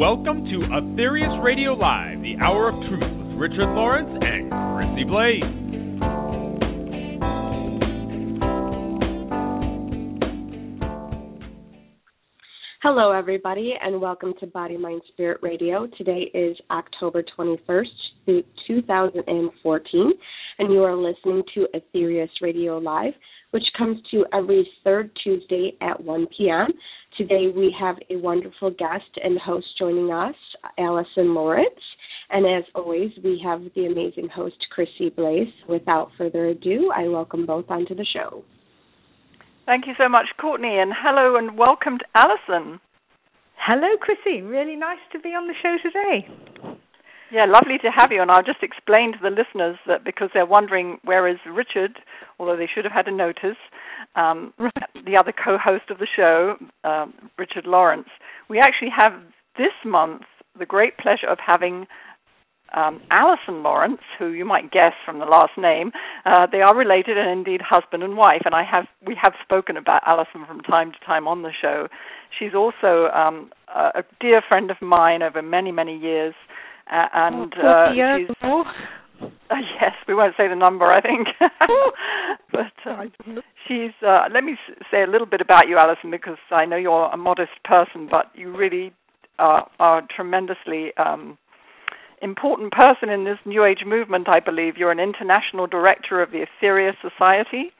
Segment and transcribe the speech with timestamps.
[0.00, 5.42] Welcome to Aetherius Radio Live, the Hour of Truth with Richard Lawrence and Chrissy Blaze.
[12.82, 15.86] Hello, everybody, and welcome to Body, Mind, Spirit Radio.
[15.98, 20.12] Today is October 21st, 2014,
[20.60, 23.12] and you are listening to Aetherius Radio Live,
[23.50, 26.68] which comes to you every third Tuesday at 1 p.m.
[27.16, 30.34] Today we have a wonderful guest and host joining us,
[30.78, 31.68] Allison Lawrence.
[32.30, 35.52] And as always, we have the amazing host, Chrissy Blaze.
[35.68, 38.44] Without further ado, I welcome both onto the show.
[39.66, 42.80] Thank you so much, Courtney, and hello and welcome to Allison.
[43.56, 44.42] Hello, Chrissy.
[44.42, 46.69] Really nice to be on the show today.
[47.32, 48.22] Yeah, lovely to have you.
[48.22, 51.98] And I'll just explain to the listeners that because they're wondering where is Richard,
[52.38, 53.56] although they should have had a notice,
[54.16, 58.08] um, the other co-host of the show, um, Richard Lawrence.
[58.48, 59.12] We actually have
[59.56, 60.22] this month
[60.58, 61.86] the great pleasure of having
[62.74, 65.92] um, Allison Lawrence, who you might guess from the last name.
[66.24, 69.76] Uh, they are related and indeed husband and wife, and I have we have spoken
[69.76, 71.88] about Alison from time to time on the show.
[72.38, 76.34] She's also um, a dear friend of mine over many many years,
[76.90, 78.36] uh, and uh, she's.
[79.50, 81.26] Uh, yes, we won't say the number, I think.
[82.52, 83.12] but um,
[83.66, 83.90] she's.
[84.00, 84.56] Uh, let me
[84.90, 88.26] say a little bit about you, Allison, because I know you're a modest person, but
[88.34, 88.92] you really
[89.40, 91.36] are, are tremendously um,
[92.22, 94.28] important person in this New Age movement.
[94.28, 97.72] I believe you're an international director of the Aetherius Society.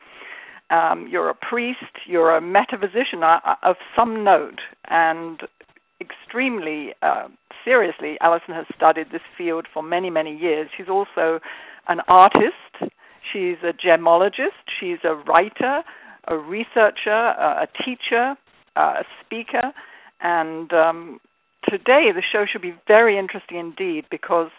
[0.70, 1.78] Um, you're a priest.
[2.06, 5.40] You're a metaphysician uh, uh, of some note, and
[6.00, 7.28] extremely uh,
[7.64, 10.68] seriously, Alison has studied this field for many, many years.
[10.76, 11.40] She's also
[11.88, 12.92] an artist,
[13.32, 15.82] she's a gemologist, she's a writer,
[16.28, 18.34] a researcher, a teacher,
[18.76, 19.72] a speaker,
[20.20, 21.20] and um,
[21.68, 24.50] today the show should be very interesting indeed because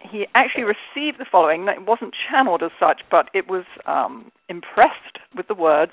[0.00, 1.68] he actually received the following.
[1.68, 5.92] It wasn't channeled as such, but it was um, impressed with the words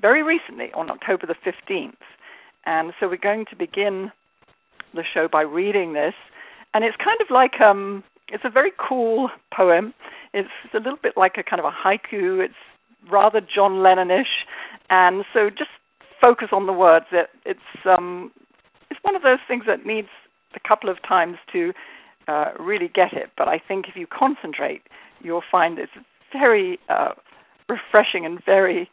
[0.00, 1.96] very recently on October the 15th.
[2.64, 4.10] And so we're going to begin
[4.94, 6.14] the show by reading this.
[6.74, 8.02] And it's kind of like um,
[8.32, 9.94] it's a very cool poem.
[10.32, 12.42] It's a little bit like a kind of a haiku.
[12.42, 12.54] It's
[13.10, 14.46] rather John Lennon-ish,
[14.90, 15.70] and so just
[16.20, 17.06] focus on the words.
[17.12, 18.32] It, it's um,
[18.90, 20.08] it's one of those things that needs
[20.54, 21.72] a couple of times to
[22.26, 23.30] uh, really get it.
[23.36, 24.82] But I think if you concentrate,
[25.20, 27.12] you'll find it's a very uh,
[27.68, 28.88] refreshing and very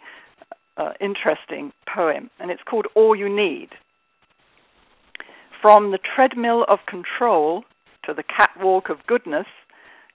[0.77, 3.69] uh, interesting poem, and it's called All You Need.
[5.61, 7.63] From the treadmill of control
[8.09, 9.45] to the catwalk of goodness,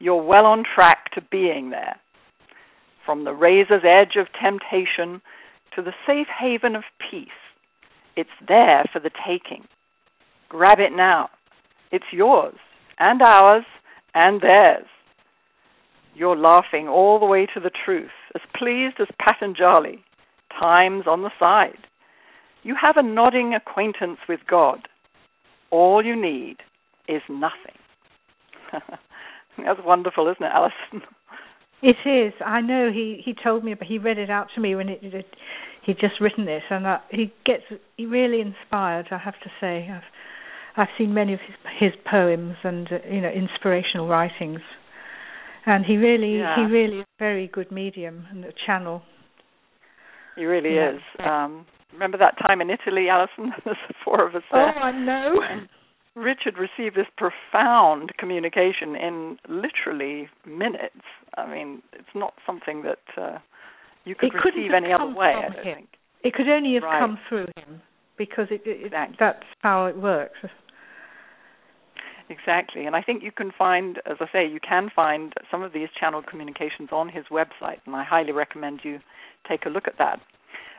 [0.00, 1.96] you're well on track to being there.
[3.06, 5.22] From the razor's edge of temptation
[5.76, 7.28] to the safe haven of peace,
[8.16, 9.64] it's there for the taking.
[10.48, 11.30] Grab it now.
[11.92, 12.56] It's yours,
[12.98, 13.64] and ours,
[14.14, 14.86] and theirs.
[16.16, 20.02] You're laughing all the way to the truth, as pleased as Patanjali,
[20.58, 21.86] times on the side.
[22.64, 24.88] You have a nodding acquaintance with God.
[25.70, 26.56] All you need
[27.08, 27.78] is nothing.
[29.58, 31.06] That's wonderful, isn't it, Alison?
[31.82, 32.32] It is.
[32.44, 32.90] I know.
[32.92, 35.26] He he told me, but he read it out to me when it, it
[35.84, 37.64] he'd just written this, and uh, he gets
[37.96, 39.08] he really inspired.
[39.10, 40.02] I have to say, I've
[40.76, 44.60] I've seen many of his his poems and uh, you know inspirational writings,
[45.66, 46.56] and he really yeah.
[46.56, 49.02] he really is a very good medium and a channel.
[50.36, 50.94] He really yeah.
[50.94, 51.00] is.
[51.20, 53.52] Um, remember that time in Italy, Alison?
[53.64, 54.74] There's four of us there.
[54.74, 55.34] Oh, I know.
[56.14, 61.02] Richard received this profound communication in literally minutes.
[61.36, 63.38] I mean, it's not something that uh,
[64.04, 65.34] you could receive any other way.
[65.36, 65.74] I don't him.
[65.74, 65.88] think
[66.22, 67.00] it could only have right.
[67.00, 67.82] come through him
[68.16, 69.16] because it, it, exactly.
[69.18, 70.38] that's how it works.
[72.30, 72.86] Exactly.
[72.86, 75.88] And I think you can find, as I say, you can find some of these
[75.98, 79.00] channeled communications on his website, and I highly recommend you
[79.46, 80.20] take a look at that.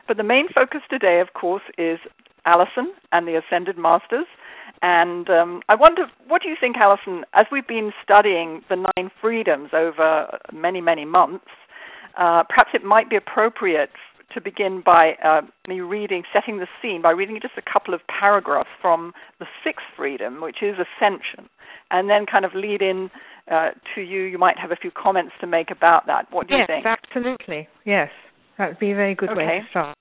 [0.08, 1.98] But the main focus today, of course, is
[2.46, 4.26] Allison and the Ascended Masters.
[4.82, 9.10] And um, I wonder, what do you think, Allison, as we've been studying the nine
[9.20, 11.46] freedoms over many, many months,
[12.18, 13.90] uh, perhaps it might be appropriate
[14.34, 18.00] to begin by uh, me reading, setting the scene by reading just a couple of
[18.08, 21.48] paragraphs from the sixth freedom, which is ascension,
[21.90, 23.08] and then kind of lead in
[23.50, 24.22] uh, to you.
[24.22, 26.26] You might have a few comments to make about that.
[26.30, 26.84] What do yes, you think?
[26.84, 27.68] Yes, absolutely.
[27.84, 28.10] Yes,
[28.58, 29.38] that would be a very good okay.
[29.38, 29.96] way to start.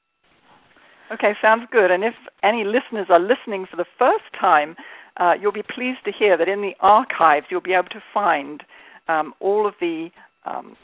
[1.12, 1.92] Okay, sounds good.
[1.92, 4.76] And if any listeners are listening for the first time,
[5.18, 8.64] uh, you'll be pleased to hear that in the archives you'll be able to find
[9.08, 10.10] um, all of the
[10.46, 10.76] um,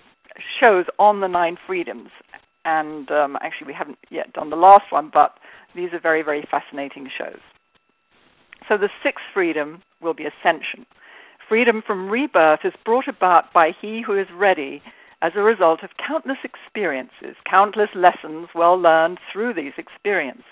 [0.60, 2.10] shows on the nine freedoms.
[2.64, 5.34] And um, actually, we haven't yet done the last one, but
[5.76, 7.40] these are very, very fascinating shows.
[8.70, 10.86] So, the sixth freedom will be ascension.
[11.50, 14.84] Freedom from rebirth is brought about by he who is ready
[15.22, 20.44] as a result of countless experiences, countless lessons well learned through these experiences.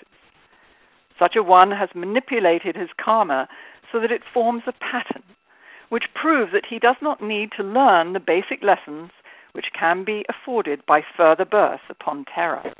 [1.18, 3.48] Such a one has manipulated his karma
[3.90, 5.24] so that it forms a pattern,
[5.88, 9.10] which proves that he does not need to learn the basic lessons
[9.52, 12.72] which can be afforded by further birth upon Terra.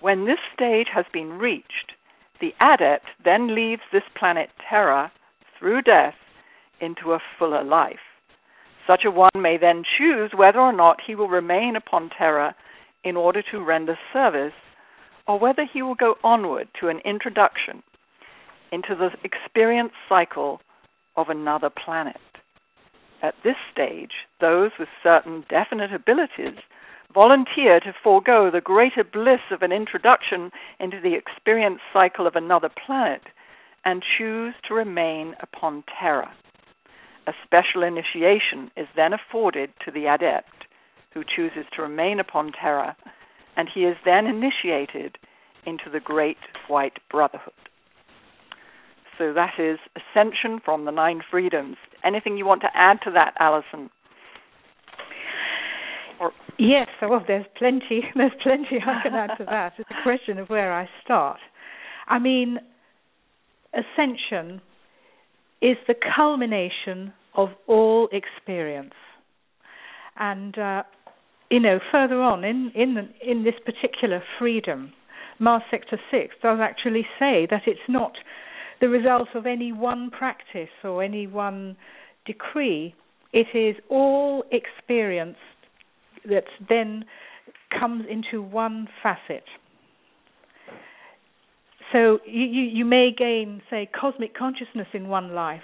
[0.00, 1.92] When this stage has been reached,
[2.40, 5.12] the adept then leaves this planet Terra
[5.58, 6.14] through death
[6.80, 7.98] into a fuller life.
[8.86, 12.54] Such a one may then choose whether or not he will remain upon Terra
[13.04, 14.52] in order to render service,
[15.26, 17.82] or whether he will go onward to an introduction
[18.72, 20.60] into the experience cycle
[21.16, 22.20] of another planet.
[23.22, 26.58] At this stage, those with certain definite abilities
[27.12, 32.70] volunteer to forego the greater bliss of an introduction into the experience cycle of another
[32.86, 33.22] planet
[33.84, 36.32] and choose to remain upon Terra.
[37.30, 40.66] A special initiation is then afforded to the adept
[41.14, 42.96] who chooses to remain upon Terra,
[43.56, 45.16] and he is then initiated
[45.64, 47.54] into the Great White Brotherhood.
[49.16, 51.76] So that is Ascension from the Nine Freedoms.
[52.04, 53.90] Anything you want to add to that, Allison?
[56.18, 58.02] Or yes, well, there's plenty.
[58.16, 59.74] There's plenty I can add to that.
[59.78, 61.38] It's a question of where I start.
[62.08, 62.58] I mean,
[63.72, 64.60] ascension
[65.62, 68.94] is the culmination of all experience.
[70.18, 70.82] And uh,
[71.50, 74.92] you know, further on in in the, in this particular freedom,
[75.38, 78.12] Mars Sector Six does actually say that it's not
[78.80, 81.76] the result of any one practice or any one
[82.26, 82.94] decree.
[83.32, 85.36] It is all experience
[86.28, 87.04] that then
[87.78, 89.44] comes into one facet.
[91.92, 95.62] So you, you, you may gain, say, cosmic consciousness in one life,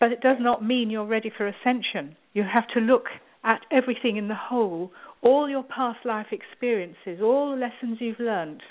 [0.00, 2.16] but it does not mean you're ready for ascension.
[2.32, 3.06] You have to look
[3.44, 4.92] at everything in the whole,
[5.22, 8.62] all your past life experiences, all the lessons you've learned,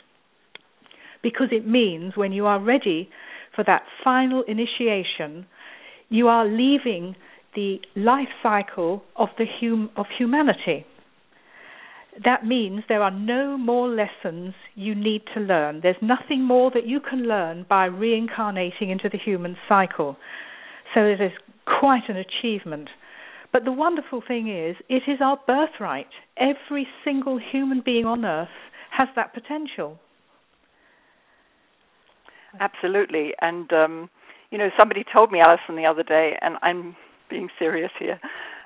[1.21, 3.09] because it means when you are ready
[3.55, 5.45] for that final initiation,
[6.09, 7.15] you are leaving
[7.55, 10.85] the life cycle of the hum- of humanity.
[12.23, 15.81] That means there are no more lessons you need to learn.
[15.81, 20.17] There's nothing more that you can learn by reincarnating into the human cycle.
[20.97, 21.31] So it is
[21.79, 22.89] quite an achievement.
[23.53, 26.07] But the wonderful thing is, it is our birthright.
[26.37, 28.47] Every single human being on earth
[28.97, 29.99] has that potential.
[32.59, 33.33] Absolutely.
[33.41, 34.09] And, um,
[34.49, 36.95] you know, somebody told me, Allison, the other day, and I'm
[37.29, 38.19] being serious here.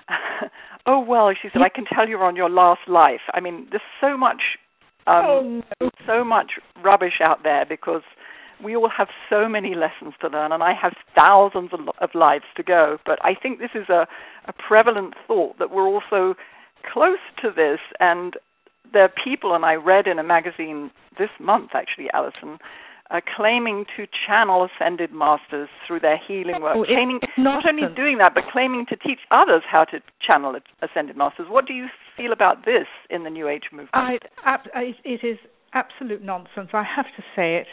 [0.86, 3.28] oh, well, she said, I can tell you're on your last life.
[3.34, 4.42] I mean, there's so much.
[5.06, 5.90] Um, oh, no.
[6.08, 8.04] So much rubbish out there because
[8.64, 12.64] we all have so many lessons to learn, and I have thousands of, lives to
[12.64, 12.98] go.
[13.06, 14.08] But I think this is a,
[14.46, 16.36] a prevalent thought that we're also
[16.92, 18.34] close to this, and
[18.94, 22.58] there are people, and I read in a magazine this month, actually, Allison,
[23.12, 26.76] uh, claiming to channel ascended masters through their healing work.
[26.78, 31.18] Oh, claiming not only doing that, but claiming to teach others how to channel ascended
[31.18, 31.48] masters.
[31.50, 33.90] What do you feel about this in the New Age movement?
[33.94, 35.38] I, it is
[35.74, 36.70] absolute nonsense.
[36.74, 37.68] I have to say it.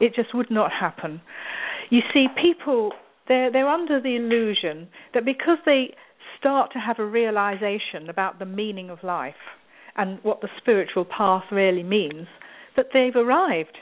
[0.00, 1.20] It just would not happen.
[1.90, 2.92] You see, people
[3.28, 5.94] they're they're under the illusion that because they
[6.38, 9.34] start to have a realization about the meaning of life
[9.96, 12.26] and what the spiritual path really means,
[12.76, 13.76] that they've arrived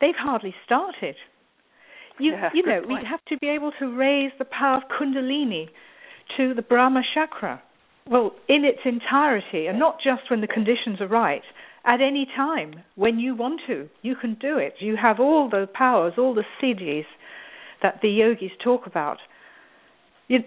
[0.00, 1.16] they've hardly started.
[2.18, 3.02] You yeah, you know, point.
[3.02, 5.66] we have to be able to raise the power of Kundalini
[6.36, 7.62] to the Brahma chakra.
[8.08, 11.42] Well, in its entirety, and not just when the conditions are right.
[11.86, 14.74] At any time, when you want to, you can do it.
[14.80, 17.06] You have all the powers, all the siddhis
[17.80, 19.18] that the yogis talk about.
[20.26, 20.40] You,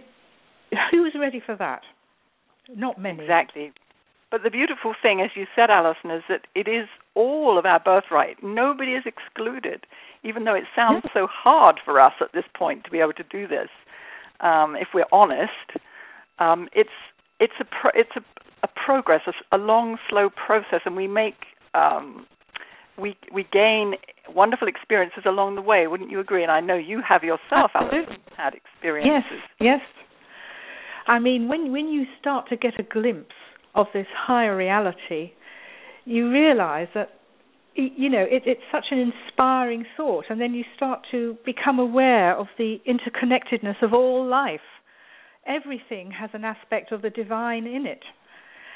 [0.92, 1.82] who's ready for that?
[2.76, 3.24] Not many.
[3.24, 3.72] Exactly.
[4.32, 7.80] But the beautiful thing, as you said, Alison, is that it is all of our
[7.80, 8.44] birthright.
[8.44, 9.86] Nobody is excluded,
[10.24, 13.24] even though it sounds so hard for us at this point to be able to
[13.24, 13.70] do this.
[14.42, 15.80] Um, if we're honest,
[16.38, 16.90] um, it's
[17.40, 17.66] it's a
[17.96, 18.22] it's a
[18.90, 21.36] progress, a, a, long, slow process, and we make
[21.76, 22.26] um,
[22.98, 23.94] we we gain
[24.34, 25.86] wonderful experiences along the way.
[25.86, 26.42] Wouldn't you agree?
[26.42, 28.16] And I know you have yourself, Absolutely.
[28.16, 29.42] Alison, had experiences.
[29.60, 29.82] Yes, yes.
[31.06, 33.36] I mean, when when you start to get a glimpse
[33.76, 35.34] of this higher reality,
[36.06, 37.10] you realize that
[37.76, 42.36] you know it, it's such an inspiring thought, and then you start to become aware
[42.36, 44.68] of the interconnectedness of all life.
[45.46, 48.02] Everything has an aspect of the divine in it.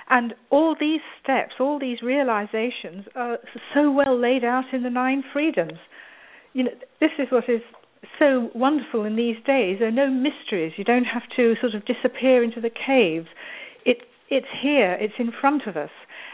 [0.10, 3.38] And all these steps, all these realizations are
[3.74, 5.80] so well laid out in the nine freedoms.
[6.54, 7.62] You know, this is what is
[8.20, 9.78] so wonderful in these days.
[9.80, 10.74] There are no mysteries.
[10.78, 13.28] You don't have to sort of disappear into the caves.
[13.86, 15.90] It, it's here, it's in front of us,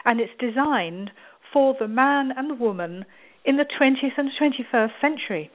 [0.06, 1.12] and it's designed
[1.54, 3.06] for the man and the woman
[3.46, 5.52] in the 20th and 21st century.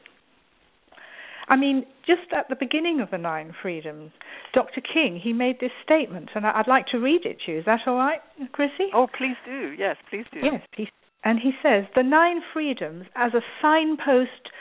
[1.48, 4.12] I mean, just at the beginning of the Nine Freedoms,
[4.54, 4.80] Dr.
[4.80, 7.58] King, he made this statement, and I'd like to read it to you.
[7.58, 8.20] Is that all right,
[8.52, 8.88] Chrissy?
[8.94, 9.74] Oh, please do.
[9.76, 10.38] Yes, please do.
[10.42, 10.88] Yes, please.
[11.24, 14.52] And he says, the Nine Freedoms, as a signpost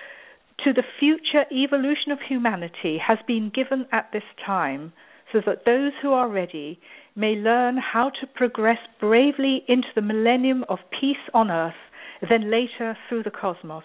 [0.63, 4.93] to the future evolution of humanity, has been given at this time
[5.31, 6.79] so that those who are ready
[7.15, 11.73] may learn how to progress bravely into the millennium of peace on earth,
[12.27, 13.83] then later through the cosmos.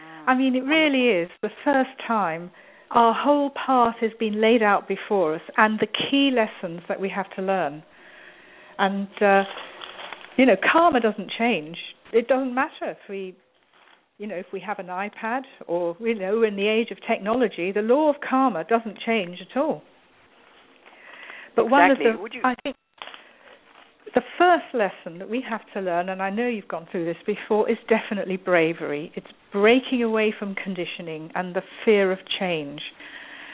[0.00, 0.28] Mm.
[0.28, 2.50] I mean, it really is the first time
[2.90, 7.08] our whole path has been laid out before us and the key lessons that we
[7.08, 7.82] have to learn.
[8.78, 9.44] And, uh,
[10.36, 11.76] you know, karma doesn't change.
[12.12, 13.36] It doesn't matter if we,
[14.18, 17.72] you know, if we have an iPad or, you know, in the age of technology,
[17.72, 19.82] the law of karma doesn't change at all.
[21.54, 21.70] But exactly.
[21.70, 22.40] one of the, Would you...
[22.42, 22.76] I think,
[24.14, 27.22] the first lesson that we have to learn, and I know you've gone through this
[27.24, 29.12] before, is definitely bravery.
[29.14, 32.80] It's breaking away from conditioning and the fear of change.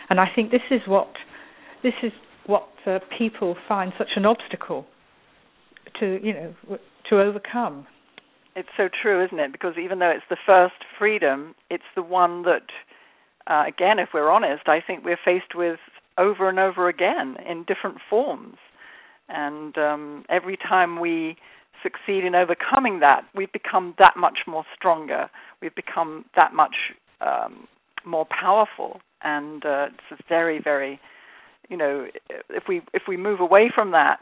[0.08, 1.08] And I think this is what
[1.82, 2.12] this is
[2.46, 4.86] what uh, people find such an obstacle
[6.00, 6.54] to you know
[7.10, 7.86] to overcome.
[8.54, 9.52] It's so true, isn't it?
[9.52, 12.64] Because even though it's the first freedom, it's the one that,
[13.46, 15.78] uh, again, if we're honest, I think we're faced with
[16.16, 18.56] over and over again in different forms.
[19.28, 21.36] And um, every time we
[21.82, 25.28] succeed in overcoming that, we've become that much more stronger.
[25.60, 26.74] We've become that much
[27.20, 27.66] um,
[28.04, 31.00] more powerful, and uh, it's very, very,
[31.68, 32.06] you know,
[32.50, 34.20] if we if we move away from that,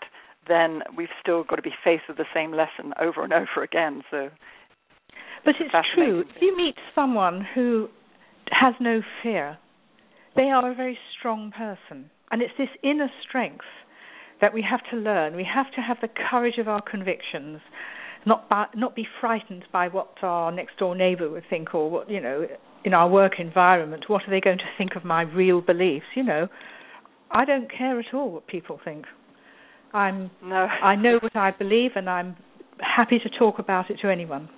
[0.49, 4.03] then we've still got to be faced with the same lesson over and over again.
[4.11, 4.31] So,
[5.45, 6.21] but it's true.
[6.21, 7.89] If you meet someone who
[8.51, 9.59] has no fear,
[10.37, 13.65] they are a very strong person, and it's this inner strength
[14.45, 15.35] that we have to learn.
[15.37, 17.61] We have to have the courage of our convictions,
[18.27, 22.11] not by, not be frightened by what our next door neighbour would think, or what
[22.11, 22.47] you know
[22.85, 24.05] in our work environment.
[24.09, 26.05] What are they going to think of my real beliefs?
[26.15, 26.49] You know,
[27.31, 29.07] I don't care at all what people think.
[29.95, 30.67] I'm no.
[30.67, 32.37] I know what I believe, and I'm
[32.81, 34.51] happy to talk about it to anyone.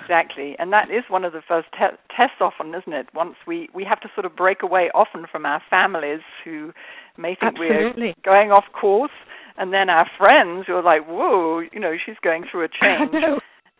[0.00, 3.08] Exactly, and that is one of the first te- tests, often, isn't it?
[3.14, 6.72] Once we we have to sort of break away, often from our families who
[7.16, 8.06] may think Absolutely.
[8.08, 9.12] we're going off course,
[9.56, 13.14] and then our friends who are like, "Whoa, you know, she's going through a change."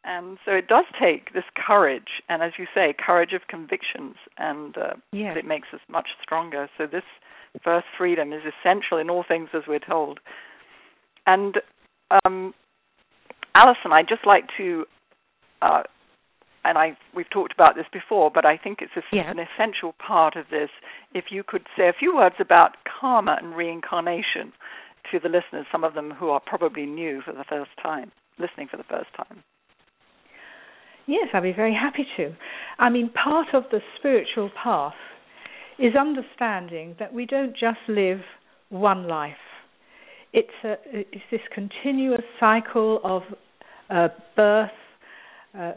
[0.04, 4.76] And so it does take this courage, and as you say, courage of convictions, and
[4.78, 5.36] uh, yes.
[5.36, 6.68] it makes us much stronger.
[6.78, 7.02] So this
[7.62, 10.20] first freedom is essential in all things, as we're told.
[11.26, 11.56] And
[12.24, 12.54] um,
[13.54, 14.86] Alison, I'd just like to
[15.60, 15.82] uh,
[16.68, 19.30] and I we've talked about this before, but I think it's a, yeah.
[19.30, 20.68] an essential part of this.
[21.14, 24.52] If you could say a few words about karma and reincarnation
[25.10, 28.68] to the listeners, some of them who are probably new for the first time, listening
[28.70, 29.42] for the first time.
[31.06, 32.34] Yes, I'd be very happy to.
[32.78, 34.92] I mean, part of the spiritual path
[35.78, 38.20] is understanding that we don't just live
[38.68, 39.32] one life.
[40.34, 43.22] It's a it's this continuous cycle of
[43.88, 44.70] uh, birth.
[45.58, 45.72] Uh,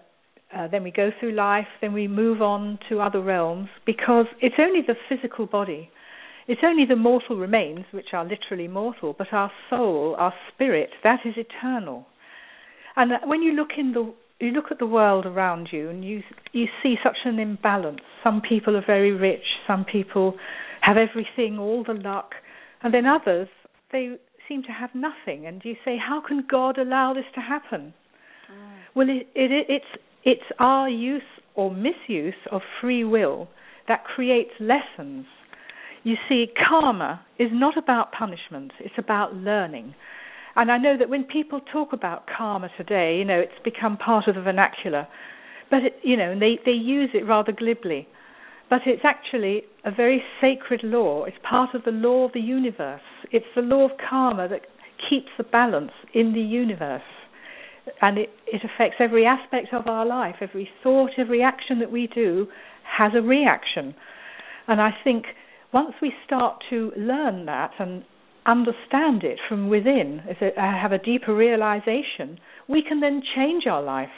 [0.56, 4.56] uh, then we go through life, then we move on to other realms because it's
[4.60, 5.90] only the physical body,
[6.48, 11.20] it's only the mortal remains which are literally mortal, but our soul, our spirit, that
[11.26, 12.06] is eternal.
[12.96, 16.22] And when you look in the you look at the world around you and you
[16.52, 18.02] you see such an imbalance.
[18.24, 20.36] Some people are very rich, some people
[20.82, 22.32] have everything, all the luck,
[22.82, 23.48] and then others
[23.92, 24.18] they
[24.48, 25.46] seem to have nothing.
[25.46, 27.94] And you say, how can God allow this to happen?
[28.52, 28.78] Mm.
[28.96, 29.86] Well, it, it, it's
[30.24, 31.22] it's our use
[31.56, 33.48] or misuse of free will
[33.88, 35.26] that creates lessons.
[36.04, 39.94] You see, karma is not about punishment, it's about learning.
[40.56, 44.28] And I know that when people talk about karma today, you know, it's become part
[44.28, 45.08] of the vernacular.
[45.70, 48.08] But, it, you know, they, they use it rather glibly.
[48.70, 51.24] But it's actually a very sacred law.
[51.26, 53.02] It's part of the law of the universe.
[53.32, 54.62] It's the law of karma that
[55.10, 57.02] keeps the balance in the universe.
[58.02, 60.36] And it, it affects every aspect of our life.
[60.42, 62.48] Every thought, every action that we do
[62.98, 63.96] has a reaction.
[64.68, 65.26] And I think
[65.74, 68.04] once we start to learn that and
[68.46, 74.10] understand it from within, uh, have a deeper realization, we can then change our life.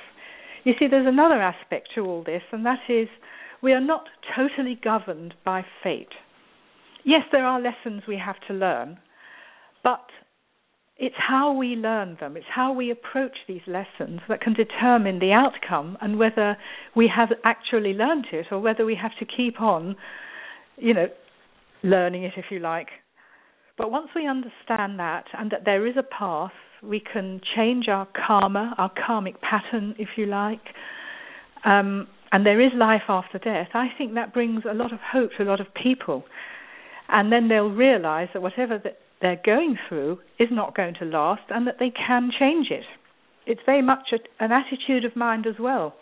[0.63, 3.07] You see, there's another aspect to all this, and that is
[3.61, 4.05] we are not
[4.35, 6.13] totally governed by fate.
[7.05, 8.97] Yes, there are lessons we have to learn,
[9.83, 10.05] but
[11.05, 15.33] it's how we learn them, it's how we approach these lessons that can determine the
[15.33, 16.55] outcome and whether
[16.95, 19.97] we have actually learned it or whether we have to keep on,
[20.77, 21.07] you know,
[21.83, 22.87] learning it if you like.
[23.77, 28.07] But once we understand that and that there is a path, we can change our
[28.25, 30.61] karma, our karmic pattern, if you like,
[31.65, 33.69] um, and there is life after death.
[33.73, 36.23] I think that brings a lot of hope to a lot of people.
[37.09, 41.43] And then they'll realize that whatever that they're going through is not going to last
[41.49, 42.83] and that they can change it.
[43.45, 45.95] It's very much a, an attitude of mind as well.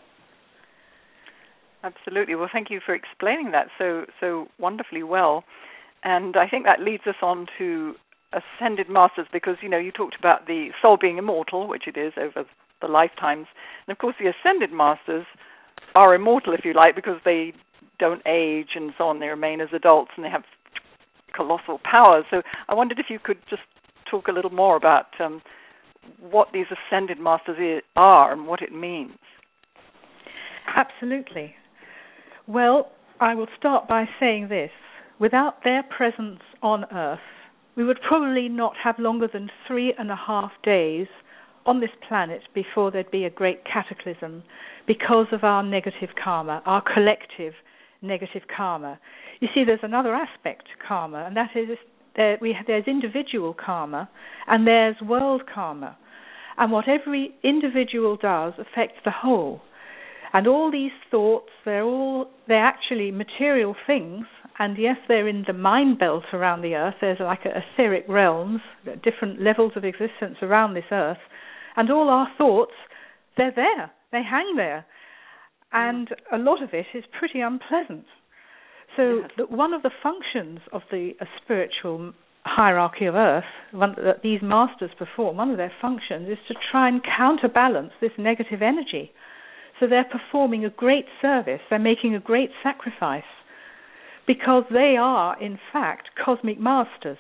[1.83, 2.35] Absolutely.
[2.35, 5.43] Well, thank you for explaining that so so wonderfully well.
[6.03, 7.95] And I think that leads us on to
[8.33, 12.13] ascended masters because you know you talked about the soul being immortal, which it is
[12.17, 12.47] over
[12.81, 13.47] the lifetimes,
[13.87, 15.25] and of course the ascended masters
[15.95, 17.53] are immortal, if you like, because they
[17.99, 19.19] don't age and so on.
[19.19, 20.43] They remain as adults and they have
[21.35, 22.25] colossal powers.
[22.29, 23.63] So I wondered if you could just
[24.09, 25.41] talk a little more about um,
[26.19, 29.17] what these ascended masters are and what it means.
[30.75, 31.55] Absolutely.
[32.47, 34.71] Well, I will start by saying this.
[35.19, 37.19] Without their presence on Earth,
[37.75, 41.07] we would probably not have longer than three and a half days
[41.65, 44.43] on this planet before there'd be a great cataclysm
[44.87, 47.53] because of our negative karma, our collective
[48.01, 48.99] negative karma.
[49.39, 51.77] You see, there's another aspect to karma, and that is
[52.15, 54.09] there we, there's individual karma
[54.47, 55.97] and there's world karma.
[56.57, 59.61] And what every individual does affects the whole.
[60.33, 64.25] And all these thoughts, they're all they're actually material things,
[64.59, 66.95] and yes, they're in the mind belt around the earth.
[67.01, 68.61] There's like etheric realms,
[69.03, 71.17] different levels of existence around this earth,
[71.75, 72.73] and all our thoughts,
[73.37, 73.91] they're there.
[74.11, 74.85] They hang there,
[75.73, 78.05] and a lot of it is pretty unpleasant.
[78.95, 79.47] So yes.
[79.49, 85.37] one of the functions of the spiritual hierarchy of Earth one, that these masters perform,
[85.37, 89.11] one of their functions is to try and counterbalance this negative energy.
[89.79, 91.61] So they're performing a great service.
[91.69, 93.23] They're making a great sacrifice
[94.27, 97.17] because they are, in fact, cosmic masters,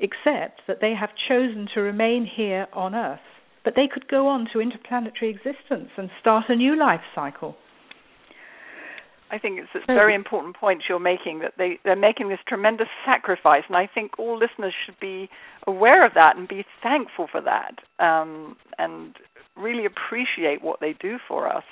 [0.00, 3.20] except that they have chosen to remain here on Earth.
[3.64, 7.56] But they could go on to interplanetary existence and start a new life cycle.
[9.32, 12.88] I think it's a very important point you're making that they, they're making this tremendous
[13.06, 15.30] sacrifice, and I think all listeners should be
[15.66, 19.16] aware of that and be thankful for that, um, and
[19.56, 21.64] really appreciate what they do for us.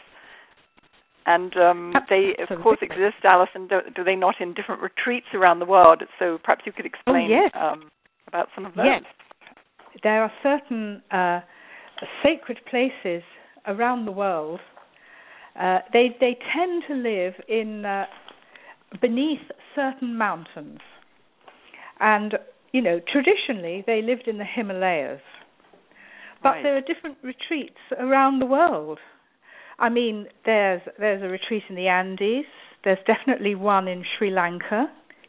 [1.27, 3.69] And um, they, of course, exist, Alison.
[3.69, 6.03] Do, do, they not in different retreats around the world?
[6.19, 7.51] So perhaps you could explain oh, yes.
[7.55, 7.91] um,
[8.27, 8.87] about some of those.
[8.87, 9.03] Yes,
[10.03, 11.41] there are certain uh,
[12.23, 13.23] sacred places
[13.67, 14.61] around the world
[15.59, 18.07] uh, they they tend to live in uh,
[19.01, 19.41] beneath
[19.75, 20.81] certain mountains,
[21.99, 22.35] and
[22.73, 25.21] you know traditionally they lived in the Himalayas,
[26.43, 26.63] but right.
[26.63, 28.99] there are different retreats around the world.
[29.79, 32.45] I mean, there's there's a retreat in the Andes.
[32.85, 34.87] There's definitely one in Sri Lanka,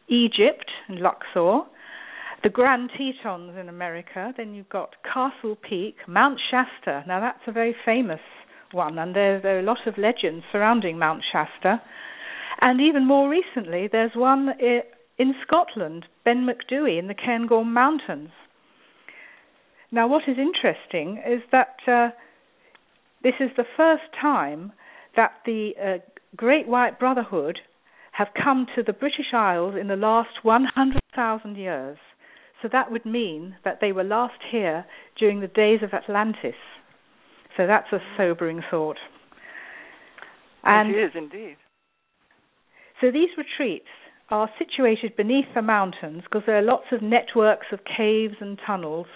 [0.08, 1.62] Egypt, and Luxor.
[2.42, 4.32] The Grand Tetons in America.
[4.36, 7.04] Then you've got Castle Peak, Mount Shasta.
[7.06, 8.20] Now that's a very famous
[8.72, 11.82] one, and there, there are a lot of legends surrounding Mount Shasta.
[12.60, 14.50] And even more recently, there's one
[15.18, 18.30] in Scotland, Ben Macdui in the Cairngorm Mountains.
[19.90, 22.10] Now, what is interesting is that uh,
[23.22, 24.72] this is the first time
[25.16, 25.98] that the uh,
[26.34, 27.58] Great White Brotherhood
[28.12, 31.98] have come to the British Isles in the last 100,000 years.
[32.60, 34.86] So that would mean that they were last here
[35.18, 36.54] during the days of Atlantis.
[37.56, 38.98] So that's a sobering thought.
[40.64, 41.56] And it is indeed.
[43.00, 43.88] So these retreats
[44.30, 49.06] are situated beneath the mountains because there are lots of networks of caves and tunnels,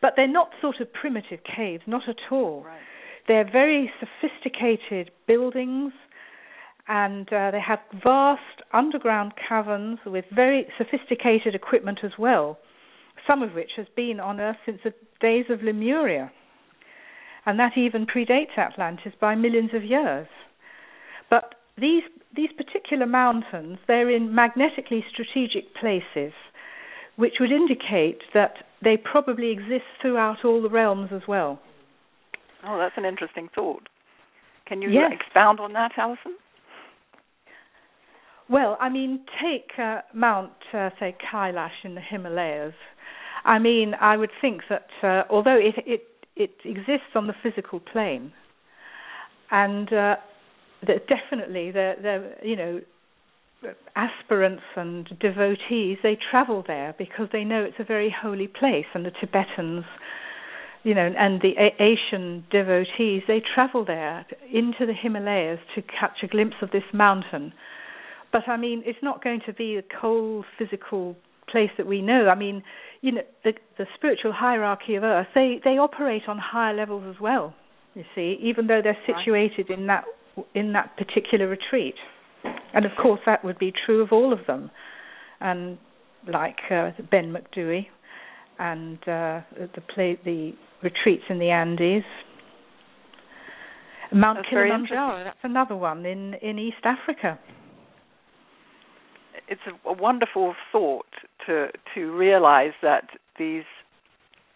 [0.00, 2.64] but they're not sort of primitive caves, not at all.
[2.64, 2.80] Right.
[3.28, 5.92] They're very sophisticated buildings,
[6.88, 8.40] and uh, they have vast
[8.72, 12.58] underground caverns with very sophisticated equipment as well,
[13.26, 16.32] some of which has been on Earth since the days of Lemuria,
[17.46, 20.26] and that even predates Atlantis by millions of years.
[21.28, 22.02] But these
[22.34, 26.32] these particular mountains, they're in magnetically strategic places,
[27.16, 31.58] which would indicate that they probably exist throughout all the realms as well.
[32.64, 33.88] Oh, that's an interesting thought.
[34.66, 35.10] Can you yes.
[35.12, 36.36] expound on that, Alison?
[38.48, 42.74] Well, I mean, take uh, Mount, uh, say, Kailash in the Himalayas.
[43.44, 46.02] I mean, I would think that uh, although it, it
[46.40, 48.32] it exists on the physical plane,
[49.50, 50.16] and uh,
[50.86, 52.80] definitely the the you know
[53.94, 59.04] aspirants and devotees they travel there because they know it's a very holy place, and
[59.04, 59.84] the Tibetans
[60.82, 66.22] you know, and the a- Asian devotees, they travel there into the Himalayas to catch
[66.22, 67.52] a glimpse of this mountain.
[68.32, 71.16] But I mean, it's not going to be a cold physical
[71.50, 72.28] place that we know.
[72.28, 72.62] I mean,
[73.00, 77.20] you know, the, the spiritual hierarchy of Earth, they they operate on higher levels as
[77.20, 77.54] well.
[77.94, 79.78] You see, even though they're situated right.
[79.78, 80.04] in that
[80.54, 81.96] in that particular retreat,
[82.74, 84.70] and of course that would be true of all of them.
[85.40, 85.78] And
[86.30, 87.86] like uh, Ben Macdui,
[88.60, 89.40] and uh,
[89.74, 92.04] the play, the retreats in the Andes.
[94.12, 97.38] Mount that's Kilimanjaro, that's another one in, in East Africa.
[99.48, 101.06] It's a, wonderful thought
[101.46, 103.64] to to realize that these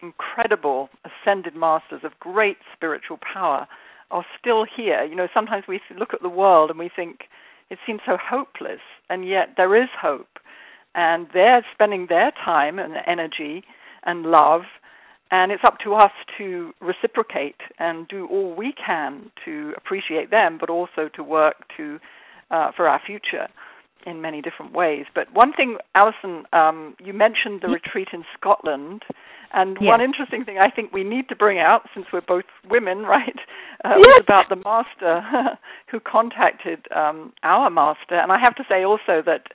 [0.01, 3.67] incredible ascended masters of great spiritual power
[4.11, 5.03] are still here.
[5.03, 7.21] You know, sometimes we look at the world and we think
[7.69, 10.39] it seems so hopeless, and yet there is hope.
[10.93, 13.63] And they're spending their time and energy
[14.03, 14.61] and love
[15.31, 20.57] and it's up to us to reciprocate and do all we can to appreciate them,
[20.59, 21.99] but also to work to
[22.51, 23.47] uh, for our future
[24.05, 25.05] in many different ways.
[25.13, 29.03] But one thing, Alison, um, you mentioned the retreat in Scotland,
[29.53, 29.87] and yes.
[29.87, 33.39] one interesting thing I think we need to bring out, since we're both women, right,
[33.83, 34.05] uh, yes.
[34.05, 35.57] was about the master
[35.91, 38.15] who contacted um, our master.
[38.15, 39.47] And I have to say also that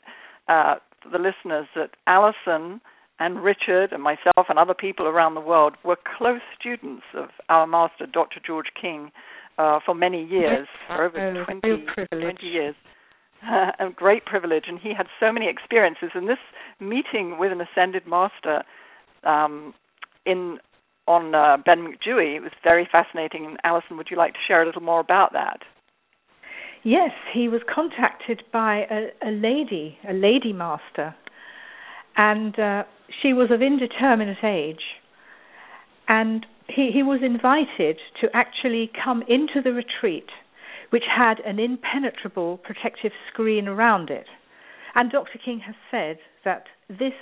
[0.48, 0.76] uh,
[1.10, 2.80] the listeners that Alison
[3.18, 7.66] and Richard and myself and other people around the world were close students of our
[7.66, 8.40] master, Dr.
[8.44, 9.12] George King,
[9.58, 12.74] uh, for many years, for over 20, 20 years.
[13.80, 16.10] a great privilege, and he had so many experiences.
[16.14, 16.38] And this
[16.78, 18.62] meeting with an ascended master
[19.24, 19.74] um,
[20.26, 20.58] in
[21.06, 23.44] on uh, Ben Macdui was very fascinating.
[23.44, 25.60] And Alison, would you like to share a little more about that?
[26.82, 31.14] Yes, he was contacted by a, a lady, a lady master,
[32.16, 32.84] and uh,
[33.20, 34.82] she was of indeterminate age,
[36.08, 40.28] and he, he was invited to actually come into the retreat,
[40.90, 44.26] which had an impenetrable protective screen around it.
[44.94, 45.38] And Dr.
[45.42, 47.12] King has said that this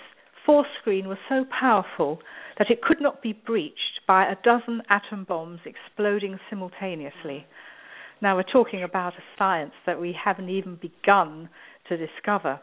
[0.44, 2.20] force screen was so powerful
[2.58, 7.46] that it could not be breached by a dozen atom bombs exploding simultaneously.
[8.20, 11.50] Now, we're talking about a science that we haven't even begun
[11.88, 12.60] to discover.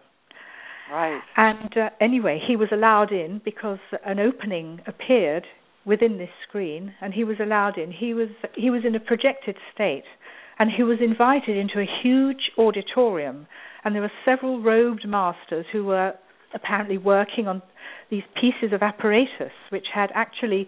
[0.91, 1.21] Right.
[1.37, 5.45] And uh, anyway, he was allowed in because an opening appeared
[5.85, 7.91] within this screen, and he was allowed in.
[7.91, 10.03] He was he was in a projected state,
[10.57, 13.47] and he was invited into a huge auditorium,
[13.83, 16.13] and there were several robed masters who were
[16.53, 17.61] apparently working on
[18.09, 20.67] these pieces of apparatus, which had actually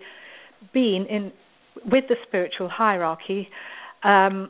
[0.74, 1.32] been in
[1.86, 3.48] with the spiritual hierarchy.
[4.04, 4.50] Um,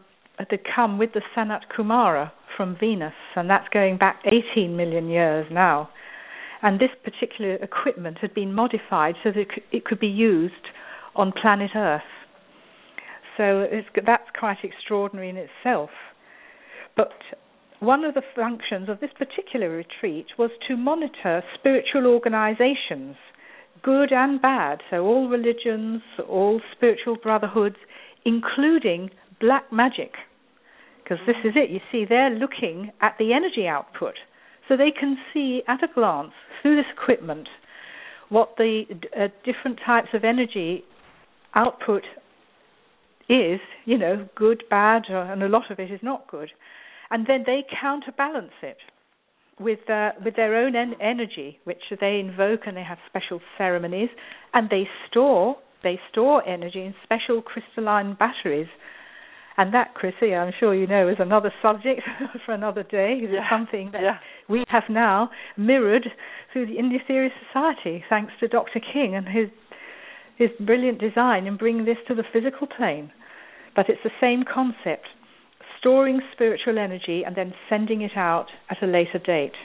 [0.75, 5.89] come with the Sanat Kumara from Venus, and that's going back 18 million years now.
[6.61, 10.53] And this particular equipment had been modified so that it could be used
[11.15, 12.01] on planet Earth.
[13.37, 13.67] So
[14.05, 15.89] that's quite extraordinary in itself.
[16.95, 17.13] But
[17.79, 23.15] one of the functions of this particular retreat was to monitor spiritual organizations,
[23.83, 27.75] good and bad, so all religions, all spiritual brotherhoods,
[28.25, 30.11] including black magic
[31.07, 31.69] because this is it.
[31.69, 34.15] You see, they're looking at the energy output,
[34.67, 37.47] so they can see at a glance through this equipment
[38.29, 38.83] what the
[39.17, 40.83] uh, different types of energy
[41.55, 42.03] output
[43.29, 43.59] is.
[43.85, 46.49] You know, good, bad, or, and a lot of it is not good,
[47.09, 48.77] and then they counterbalance it
[49.59, 54.09] with uh, with their own en- energy, which they invoke, and they have special ceremonies,
[54.53, 58.67] and they store they store energy in special crystalline batteries
[59.57, 62.01] and that, Chrissy, I'm sure you know, is another subject
[62.45, 63.19] for another day.
[63.19, 63.27] Yeah.
[63.27, 64.17] It's something that yeah.
[64.47, 66.07] we have now mirrored
[66.53, 68.79] through the Aetherius Society, thanks to Dr.
[68.79, 69.49] King and his
[70.37, 73.11] his brilliant design in bringing this to the physical plane.
[73.77, 75.07] But it's the same concept:
[75.79, 79.55] storing spiritual energy and then sending it out at a later date.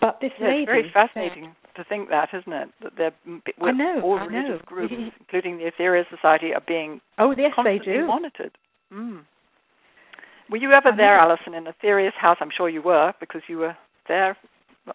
[0.00, 2.68] But this yeah, lady, it's very fascinating to think that, isn't it?
[2.82, 3.14] That they're
[3.60, 4.66] I know, all I religious know.
[4.66, 8.06] groups, including the Aetherius Society, are being oh yes, they do.
[8.06, 8.56] monitored.
[8.92, 9.22] Mm.
[10.50, 11.24] Were you ever I there, know.
[11.24, 12.36] Alison, in Aetherius house?
[12.40, 13.76] I'm sure you were because you were
[14.08, 14.36] there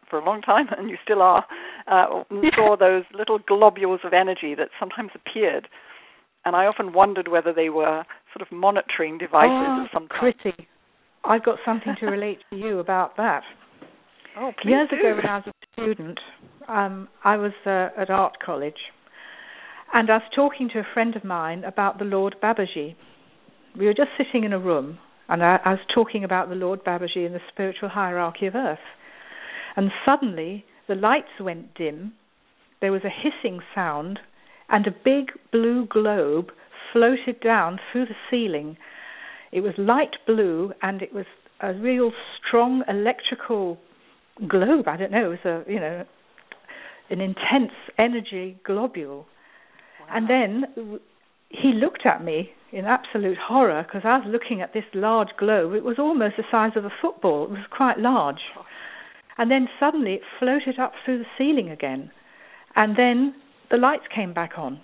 [0.10, 1.46] for a long time, and you still are.
[1.88, 5.68] Uh, and saw those little globules of energy that sometimes appeared,
[6.48, 10.34] and I often wondered whether they were sort of monitoring devices oh, of some kind.
[10.40, 10.68] Chrissy,
[11.26, 13.44] I've got something to relate to you about that.
[14.40, 14.98] Oh, please Years do.
[14.98, 16.20] ago, when I was a student,
[16.68, 18.78] um, I was uh, at art college,
[19.96, 22.96] and I was talking to a friend of mine about the Lord Babaji.
[23.76, 26.86] We were just sitting in a room, and I, I was talking about the Lord
[26.86, 28.78] Babaji and the spiritual hierarchy of Earth.
[29.76, 32.14] And suddenly, the lights went dim.
[32.80, 34.20] There was a hissing sound,
[34.70, 36.52] and a big blue globe
[36.92, 38.78] floated down through the ceiling.
[39.52, 41.26] It was light blue, and it was
[41.62, 43.78] a real strong electrical
[44.48, 44.88] globe.
[44.88, 45.32] I don't know.
[45.32, 46.06] It was a you know
[47.10, 49.26] an intense energy globule.
[50.10, 51.00] And then
[51.50, 55.74] he looked at me in absolute horror because I was looking at this large globe.
[55.74, 57.46] It was almost the size of a football.
[57.46, 58.40] It was quite large.
[58.58, 58.64] Oh.
[59.38, 62.12] And then suddenly it floated up through the ceiling again.
[62.76, 63.36] And then
[63.72, 64.80] the lights came back on.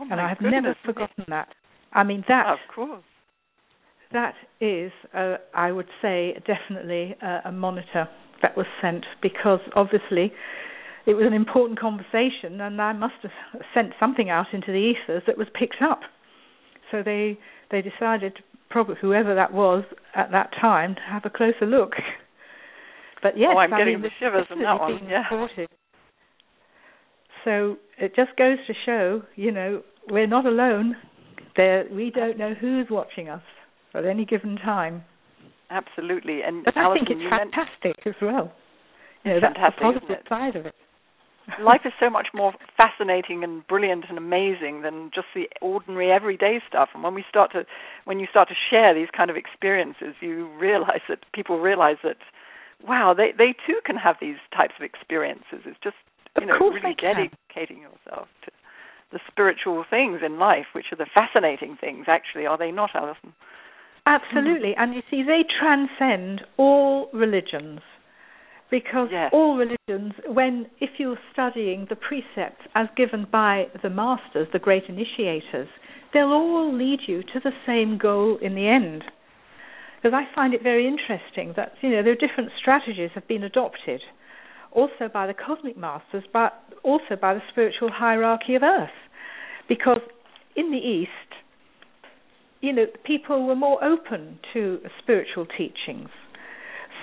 [0.00, 0.62] Oh, and I have goodness.
[0.62, 1.48] never forgotten that.
[1.92, 3.02] I mean that Of course.
[4.12, 8.08] that is, uh, I would say, definitely uh, a monitor
[8.42, 10.32] that was sent because obviously
[11.06, 13.32] it was an important conversation, and I must have
[13.74, 16.00] sent something out into the ethers that was picked up.
[16.90, 17.38] So they
[17.70, 18.38] they decided,
[18.70, 21.92] probably whoever that was at that time, to have a closer look.
[23.20, 25.24] But yes, Oh, I'm I getting mean, the shivers on that one, yeah.
[25.24, 25.68] reported.
[27.44, 30.96] So it just goes to show, you know, we're not alone.
[31.56, 33.42] There, we don't know who's watching us
[33.94, 35.02] at any given time.
[35.70, 36.40] Absolutely.
[36.46, 38.52] And But I think it's you meant fantastic as well.
[39.24, 40.28] You know, that's the fantastic, positive it?
[40.28, 40.74] side of it.
[41.62, 46.60] life is so much more fascinating and brilliant and amazing than just the ordinary everyday
[46.68, 47.64] stuff and when we start to
[48.04, 52.16] when you start to share these kind of experiences you realize that people realize that
[52.86, 55.96] wow they they too can have these types of experiences it's just
[56.40, 58.50] you Of know really dedicating yourself to
[59.10, 63.32] the spiritual things in life which are the fascinating things actually are they not Alison
[64.08, 64.74] Absolutely.
[64.76, 67.80] And you see, they transcend all religions.
[68.70, 69.30] Because Yes.
[69.32, 74.84] all religions, when if you're studying the precepts as given by the masters, the great
[74.88, 75.68] initiators,
[76.12, 79.04] they'll all lead you to the same goal in the end.
[79.96, 83.42] Because I find it very interesting that you know there are different strategies have been
[83.42, 84.02] adopted,
[84.72, 86.52] also by the cosmic masters, but
[86.82, 88.90] also by the spiritual hierarchy of Earth.
[89.68, 90.00] Because
[90.56, 91.10] in the East,
[92.60, 96.08] you know, people were more open to spiritual teachings.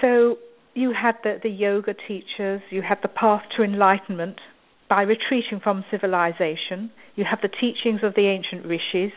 [0.02, 0.38] So
[0.74, 4.40] you had the, the yoga teachers, you had the path to enlightenment
[4.90, 9.14] by retreating from civilization, you have the teachings of the ancient rishis,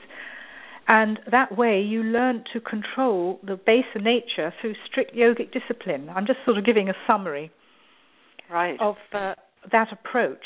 [0.88, 6.08] and that way you learn to control the baser nature through strict yogic discipline.
[6.08, 7.50] I'm just sort of giving a summary
[8.50, 9.34] right of uh,
[9.70, 10.44] that approach.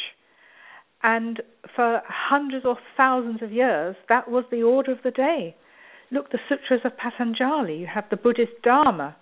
[1.03, 1.43] And
[1.75, 5.57] for hundreds or thousands of years, that was the order of the day.
[6.13, 9.17] Look, the sutras of Patanjali, you have the Buddhist Dharma,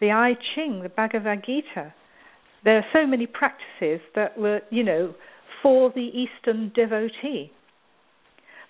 [0.00, 1.94] the I Ching, the Bhagavad Gita.
[2.64, 5.14] There are so many practices that were, you know,
[5.62, 7.52] for the Eastern devotee.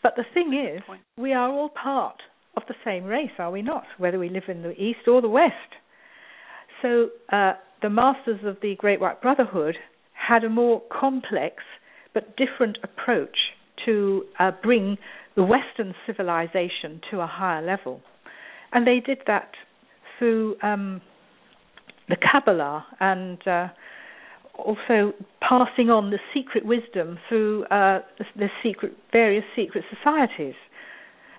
[0.03, 0.83] But the thing is,
[1.16, 2.16] we are all part
[2.57, 3.85] of the same race, are we not?
[3.99, 5.53] Whether we live in the East or the West.
[6.83, 9.76] So uh, the masters of the Great White Brotherhood
[10.12, 11.62] had a more complex
[12.14, 13.36] but different approach
[13.84, 14.96] to uh, bring
[15.36, 18.00] the Western civilization to a higher level.
[18.72, 19.50] And they did that
[20.18, 21.02] through um,
[22.08, 23.68] the Kabbalah and uh,
[24.58, 30.54] also passing on the secret wisdom through uh, the, the secret various secret societies.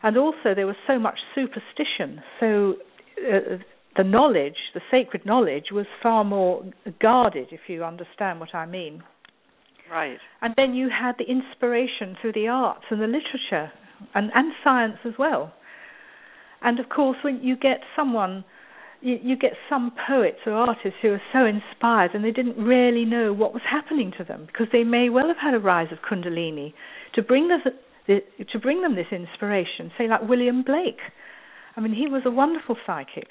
[0.03, 2.75] And also there was so much superstition, so
[3.27, 3.57] uh,
[3.97, 6.63] the knowledge, the sacred knowledge, was far more
[7.01, 9.03] guarded, if you understand what I mean.
[9.91, 13.71] right And then you had the inspiration through the arts and the literature
[14.13, 15.53] and, and science as well.
[16.61, 18.43] And of course, when you get someone,
[19.01, 23.05] you, you get some poets or artists who are so inspired and they didn't really
[23.05, 25.99] know what was happening to them because they may well have had a rise of
[25.99, 26.73] Kundalini
[27.15, 27.59] to bring them,
[28.07, 28.19] the,
[28.51, 29.91] to bring them this inspiration.
[29.97, 30.99] Say, like William Blake.
[31.75, 33.27] I mean, he was a wonderful psychic,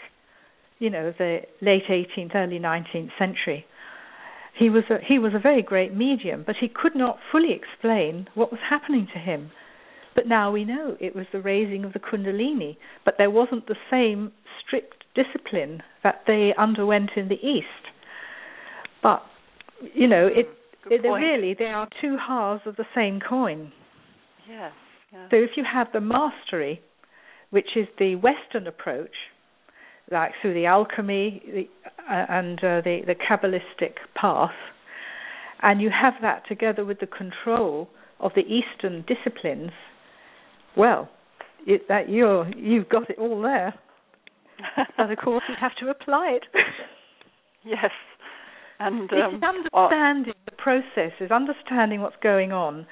[0.78, 3.66] you know, the late 18th, early 19th century
[4.58, 8.26] he was a, he was a very great medium, but he could not fully explain
[8.34, 9.50] what was happening to him.
[10.14, 13.76] But now we know it was the raising of the Kundalini, but there wasn't the
[13.90, 14.32] same
[14.64, 17.66] strict discipline that they underwent in the East.
[19.02, 19.22] But
[19.94, 20.48] you know, it,
[20.90, 23.72] it really they are two halves of the same coin.
[24.48, 24.72] Yes,
[25.12, 25.28] yes.
[25.30, 26.80] So if you have the mastery,
[27.50, 29.14] which is the Western approach,
[30.10, 31.68] like through the alchemy the,
[32.10, 34.50] uh, and uh, the the Kabbalistic path,
[35.62, 37.88] and you have that together with the control
[38.20, 39.72] of the Eastern disciplines,
[40.76, 41.08] well,
[41.66, 43.74] it, that you're you've got it all there.
[44.96, 46.44] but of course, you have to apply it.
[47.64, 47.90] yes,
[48.78, 52.86] and um, it's understanding the processes, understanding what's going on,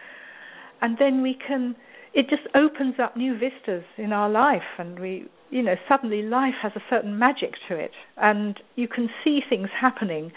[0.82, 1.76] and then we can.
[2.12, 6.54] It just opens up new vistas in our life, and we, you know, suddenly life
[6.62, 10.32] has a certain magic to it, and you can see things happening.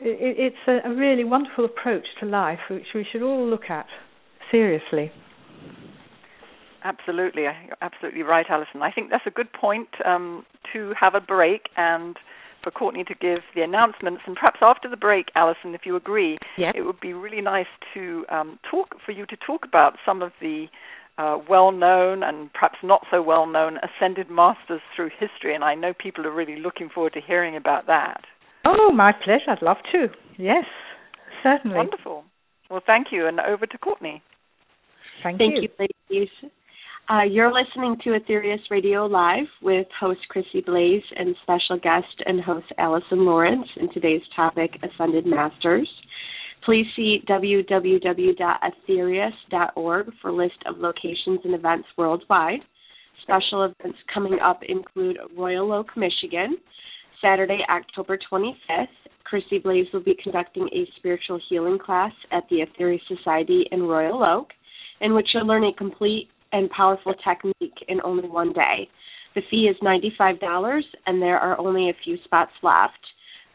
[0.00, 3.86] It's a, a really wonderful approach to life, which we should all look at
[4.50, 5.10] seriously.
[6.84, 8.82] Absolutely, you're absolutely right, Alison.
[8.82, 12.16] I think that's a good point um, to have a break and
[12.62, 14.22] for Courtney to give the announcements.
[14.26, 16.74] And perhaps after the break, Alison, if you agree, yep.
[16.76, 20.32] it would be really nice to um, talk for you to talk about some of
[20.40, 20.66] the
[21.18, 25.54] uh, well-known and perhaps not so well-known ascended masters through history.
[25.54, 28.22] And I know people are really looking forward to hearing about that.
[28.64, 29.50] Oh, my pleasure.
[29.50, 30.06] I'd love to.
[30.38, 30.64] Yes,
[31.42, 31.76] certainly.
[31.76, 32.24] Wonderful.
[32.70, 34.22] Well, thank you, and over to Courtney.
[35.22, 35.46] Thank, you.
[35.46, 35.68] thank you.
[35.78, 36.28] you, ladies.
[37.10, 42.38] Uh, you're listening to Aetherius Radio Live with host Chrissy Blaze and special guest and
[42.42, 45.88] host Allison Lawrence and today's topic, Ascended Masters.
[46.64, 52.58] Please see www.aetherius.org for list of locations and events worldwide.
[53.22, 56.56] Special events coming up include Royal Oak, Michigan,
[57.22, 58.88] Saturday, October 25th.
[59.24, 64.24] Chrissy Blaze will be conducting a spiritual healing class at the Aetherius Society in Royal
[64.24, 64.48] Oak,
[65.00, 68.88] in which you'll learn a complete and powerful technique in only one day.
[69.34, 72.98] The fee is $95 and there are only a few spots left.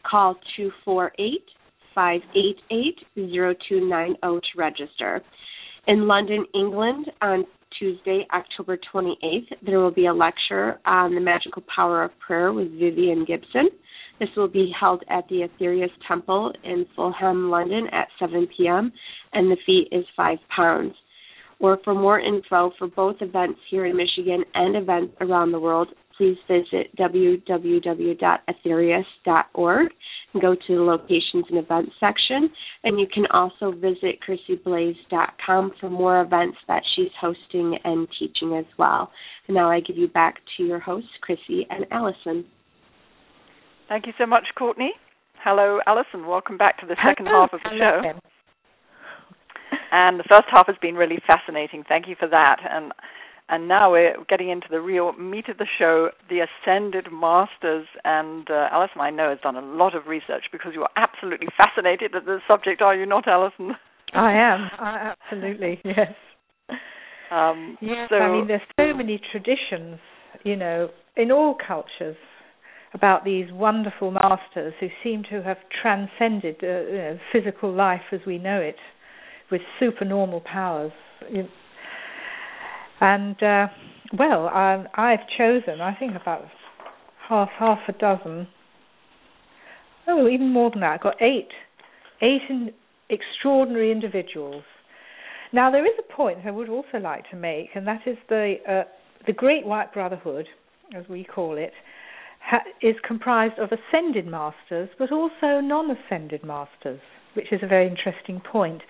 [0.08, 1.42] Call 248
[1.94, 5.22] 588 0290 to register.
[5.86, 7.44] In London, England, on
[7.78, 12.70] Tuesday, October 28th, there will be a lecture on the magical power of prayer with
[12.78, 13.68] Vivian Gibson.
[14.20, 18.92] This will be held at the Aetherius Temple in Fulham, London at 7 p.m.,
[19.32, 20.92] and the fee is £5
[21.60, 25.88] or for more info for both events here in Michigan and events around the world,
[26.16, 29.88] please visit www.aetherius.org
[30.40, 32.50] go to the locations and events section.
[32.82, 38.66] And you can also visit ChrissyBlaze.com for more events that she's hosting and teaching as
[38.78, 39.10] well.
[39.48, 42.44] And now I give you back to your hosts, Chrissy and Allison.
[43.88, 44.92] Thank you so much, Courtney.
[45.42, 46.26] Hello, Allison.
[46.26, 47.42] Welcome back to the second Hello.
[47.42, 48.00] half of the Hello.
[48.02, 48.18] show.
[49.92, 51.84] And the first half has been really fascinating.
[51.86, 52.56] Thank you for that.
[52.68, 52.92] And
[53.48, 57.86] and now we're getting into the real meat of the show, the ascended masters.
[58.04, 61.48] And uh, Alison, I know, has done a lot of research because you are absolutely
[61.56, 63.72] fascinated at the subject, are you not, Alison?
[64.14, 64.70] I am.
[64.78, 66.12] I, absolutely, yes.
[67.30, 69.98] Um, yes, so, I mean, there's so many traditions,
[70.44, 72.16] you know, in all cultures
[72.94, 78.20] about these wonderful masters who seem to have transcended uh, you know, physical life as
[78.26, 78.76] we know it
[79.50, 80.92] with supernormal powers.
[83.00, 83.66] And uh,
[84.18, 86.44] well, I, I've chosen, I think about
[87.28, 88.48] half half a dozen.
[90.06, 90.92] Oh, even more than that.
[90.92, 91.48] I've got eight,
[92.20, 92.70] eight in,
[93.08, 94.64] extraordinary individuals.
[95.52, 98.56] Now, there is a point I would also like to make, and that is the
[98.68, 98.82] uh,
[99.26, 100.46] the Great White Brotherhood,
[100.94, 101.72] as we call it,
[102.40, 107.00] ha- is comprised of ascended masters, but also non-ascended masters,
[107.34, 108.82] which is a very interesting point.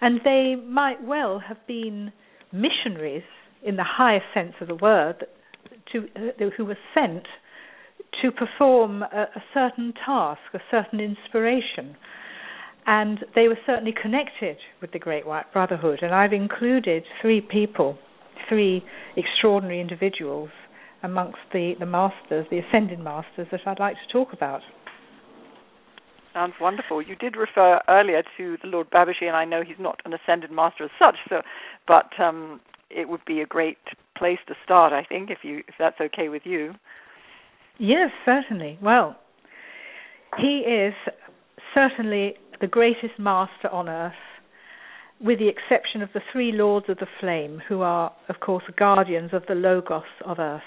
[0.00, 2.12] And they might well have been
[2.52, 3.24] missionaries
[3.64, 5.26] in the highest sense of the word,
[5.92, 7.24] to, uh, who were sent
[8.20, 11.96] to perform a, a certain task, a certain inspiration.
[12.86, 16.00] And they were certainly connected with the Great White Brotherhood.
[16.02, 17.96] And I've included three people,
[18.48, 18.84] three
[19.16, 20.50] extraordinary individuals
[21.02, 24.62] amongst the, the masters, the ascended masters, that I'd like to talk about.
[26.32, 27.02] Sounds wonderful.
[27.02, 30.50] You did refer earlier to the Lord Babaji, and I know he's not an ascended
[30.50, 31.42] master as such, so
[31.86, 32.60] but um,
[32.94, 33.78] it would be a great
[34.16, 36.74] place to start, I think, if you if that's okay with you.
[37.78, 38.78] Yes, certainly.
[38.82, 39.16] Well,
[40.38, 40.94] he is
[41.74, 44.12] certainly the greatest master on earth,
[45.20, 49.30] with the exception of the three lords of the flame, who are, of course, guardians
[49.32, 50.62] of the logos of earth.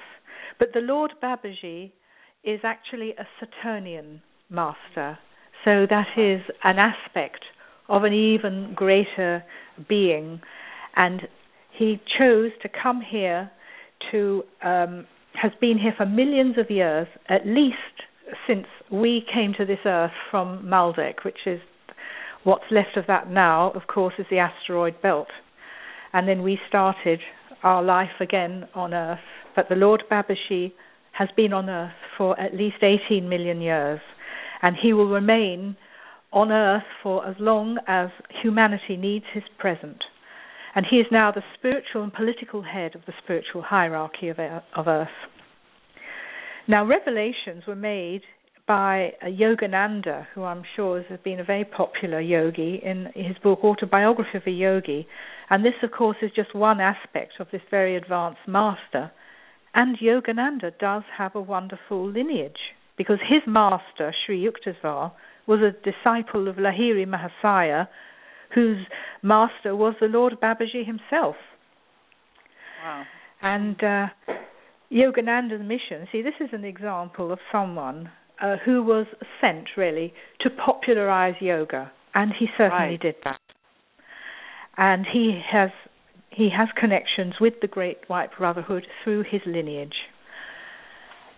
[0.60, 1.92] But the Lord Babaji
[2.44, 5.18] is actually a Saturnian master,
[5.64, 7.44] so that is an aspect
[7.90, 9.44] of an even greater
[9.88, 10.42] being,
[10.96, 11.28] and
[11.78, 13.52] he chose to come here
[14.12, 17.76] to um, has been here for millions of years, at least
[18.48, 21.60] since we came to this Earth from Maldek, which is
[22.44, 23.72] what's left of that now.
[23.72, 25.28] Of course, is the asteroid belt,
[26.14, 27.20] and then we started
[27.64, 29.20] our life again on Earth.
[29.56, 30.74] But the Lord Babaji
[31.12, 34.00] has been on Earth for at least 18 million years,
[34.62, 35.76] and he will remain
[36.32, 38.10] on Earth for as long as
[38.42, 40.00] humanity needs his presence
[40.76, 44.38] and he is now the spiritual and political head of the spiritual hierarchy of,
[44.76, 45.08] of Earth.
[46.68, 48.22] Now, revelations were made
[48.68, 53.60] by a Yogananda, who I'm sure has been a very popular yogi, in his book
[53.64, 55.08] Autobiography of a Yogi.
[55.50, 59.12] And this, of course, is just one aspect of this very advanced master.
[59.76, 65.12] And Yogananda does have a wonderful lineage, because his master, Sri Yukteswar,
[65.46, 67.88] was a disciple of Lahiri Mahasaya,
[68.54, 68.86] whose
[69.22, 71.36] master was the Lord Babaji himself.
[72.84, 73.04] Wow.
[73.42, 74.08] And uh,
[74.92, 79.08] Yogananda's mission, see, this is an example of someone uh, who was
[79.42, 83.02] sent really to popularize yoga, and he certainly right.
[83.02, 83.40] did that.
[84.78, 85.70] And he has
[86.30, 89.96] he has connections with the Great White Brotherhood through his lineage.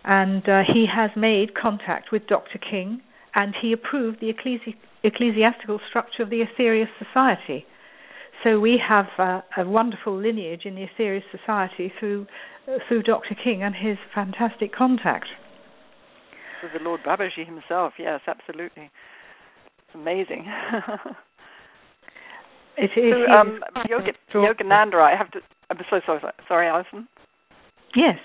[0.04, 2.58] And uh, he has made contact with Dr.
[2.58, 3.00] King,
[3.34, 7.66] and he approved the ecclesi- ecclesiastical structure of the Aetherius Society.
[8.44, 12.26] So we have uh, a wonderful lineage in the Aetherius Society through
[12.68, 13.34] uh, through Dr.
[13.42, 15.26] King and his fantastic contact.
[16.62, 18.90] With the Lord Babaji himself, yes, absolutely.
[19.78, 20.46] It's amazing.
[22.76, 23.14] it is.
[23.14, 23.86] So, um, I
[25.16, 25.40] have to.
[25.70, 26.20] I'm so sorry.
[26.46, 27.08] Sorry, Alison.
[27.96, 28.18] Yes.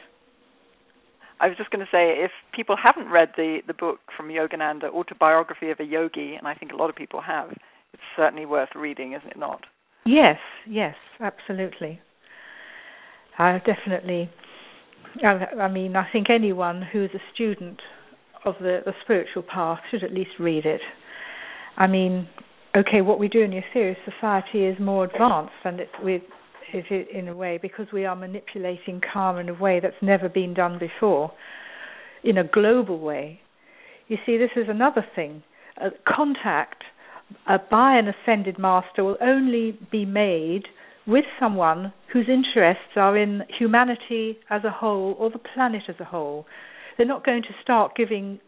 [1.40, 4.86] I was just going to say, if people haven't read the, the book from Yogananda,
[4.86, 7.50] Autobiography of a Yogi, and I think a lot of people have,
[7.94, 9.62] it's certainly worth reading, isn't it not?
[10.06, 12.00] Yes, yes, absolutely.
[13.38, 14.30] I definitely.
[15.24, 17.80] I, I mean, I think anyone who is a student
[18.46, 20.82] of the, the spiritual path should at least read it.
[21.78, 22.28] I mean,
[22.76, 26.24] okay, what we do in the Aetherius Society is more advanced, and it's with
[26.74, 30.54] it in a way because we are manipulating karma in a way that's never been
[30.54, 31.32] done before,
[32.24, 33.40] in a global way.
[34.08, 35.44] You see, this is another thing.
[36.08, 36.84] Contact
[37.48, 40.64] by an ascended master will only be made
[41.06, 46.06] with someone whose interests are in humanity as a whole or the planet as a
[46.06, 46.46] whole.
[46.98, 48.40] They're not going to start giving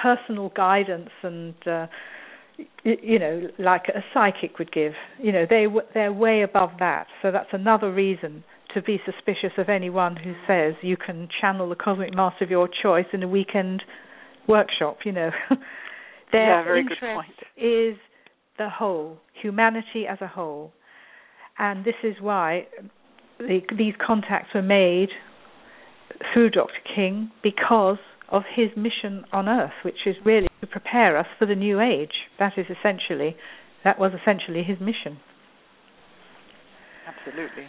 [0.00, 1.86] personal guidance and uh,
[2.84, 4.92] you know, like a psychic would give.
[5.18, 7.06] You know, they they're way above that.
[7.22, 8.44] So that's another reason
[8.74, 12.68] to be suspicious of anyone who says you can channel the cosmic master of your
[12.82, 13.82] choice in a weekend
[14.48, 14.98] workshop.
[15.04, 15.30] You know,
[16.32, 17.34] their yeah, very interest good point.
[17.56, 17.96] is
[18.58, 20.72] the whole, humanity as a whole,
[21.58, 22.66] and this is why
[23.38, 25.08] the, these contacts were made
[26.32, 26.72] through Dr.
[26.94, 27.98] King because
[28.30, 32.28] of his mission on earth, which is really to prepare us for the new age.
[32.38, 33.36] That is essentially
[33.84, 35.18] that was essentially his mission.
[37.06, 37.64] Absolutely.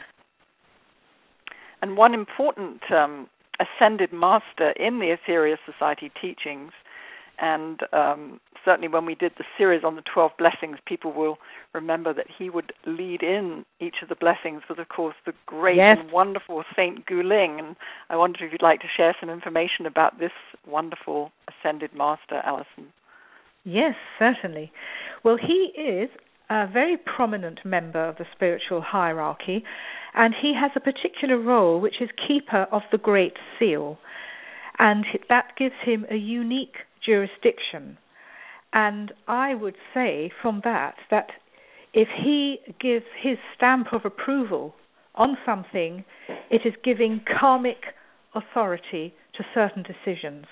[1.82, 3.28] And one important um,
[3.60, 6.72] ascended master in the Aetherius Society teachings
[7.42, 11.40] and um, certainly when we did the series on the 12 blessings, people will
[11.74, 15.78] remember that he would lead in each of the blessings was, of course, the great
[15.78, 15.98] yes.
[16.00, 17.58] and wonderful Saint Goo-Ling.
[17.60, 17.76] And
[18.12, 20.32] I wonder if you'd like to share some information about this
[20.68, 22.94] wonderful ascended master, Alison.
[23.64, 24.72] Yes, certainly.
[25.24, 26.10] Well, he is
[26.52, 29.64] a very prominent member of the spiritual hierarchy,
[30.14, 33.98] and he has a particular role, which is keeper of the Great Seal.
[34.78, 36.76] And that gives him a unique
[37.06, 37.98] jurisdiction.
[38.74, 41.28] And I would say from that that
[41.94, 44.74] if he gives his stamp of approval
[45.16, 46.06] on something,
[46.50, 47.84] it is giving karmic
[48.34, 50.46] authority to certain decisions.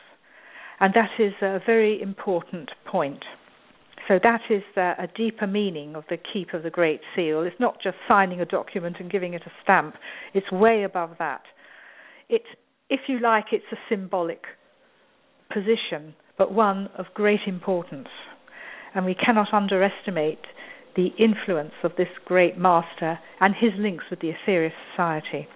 [0.82, 3.24] And that is a very important point.
[4.08, 7.44] So that is a deeper meaning of the keep of the Great Seal.
[7.44, 9.96] It's not just signing a document and giving it a stamp.
[10.34, 11.44] It's way above that.
[12.28, 12.42] It,
[12.90, 14.44] if you like, it's a symbolic
[15.54, 18.08] position but one of great importance.
[18.96, 20.40] And we cannot underestimate
[20.96, 25.48] the influence of this great master and his links with the Aetherius Society.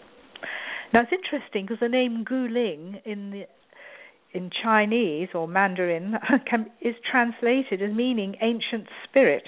[0.93, 3.43] Now it's interesting because the name Goo-Ling in the,
[4.37, 6.15] in Chinese or Mandarin
[6.49, 9.43] can, is translated as meaning ancient spirit.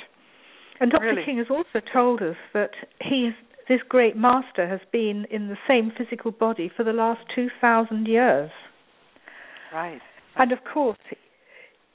[0.80, 1.06] And Dr.
[1.06, 1.26] Really?
[1.26, 2.72] King has also told us that
[3.02, 3.34] he is,
[3.70, 8.50] this great master has been in the same physical body for the last 2,000 years.
[9.74, 10.02] Right.
[10.38, 10.98] And of course,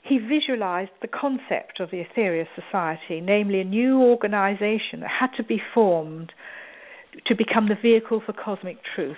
[0.01, 5.43] he visualized the concept of the Aetherius Society, namely a new organization that had to
[5.43, 6.33] be formed
[7.27, 9.17] to become the vehicle for cosmic truth.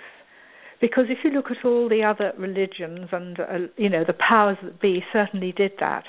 [0.80, 3.44] Because if you look at all the other religions, and uh,
[3.76, 6.04] you know the powers that be certainly did that,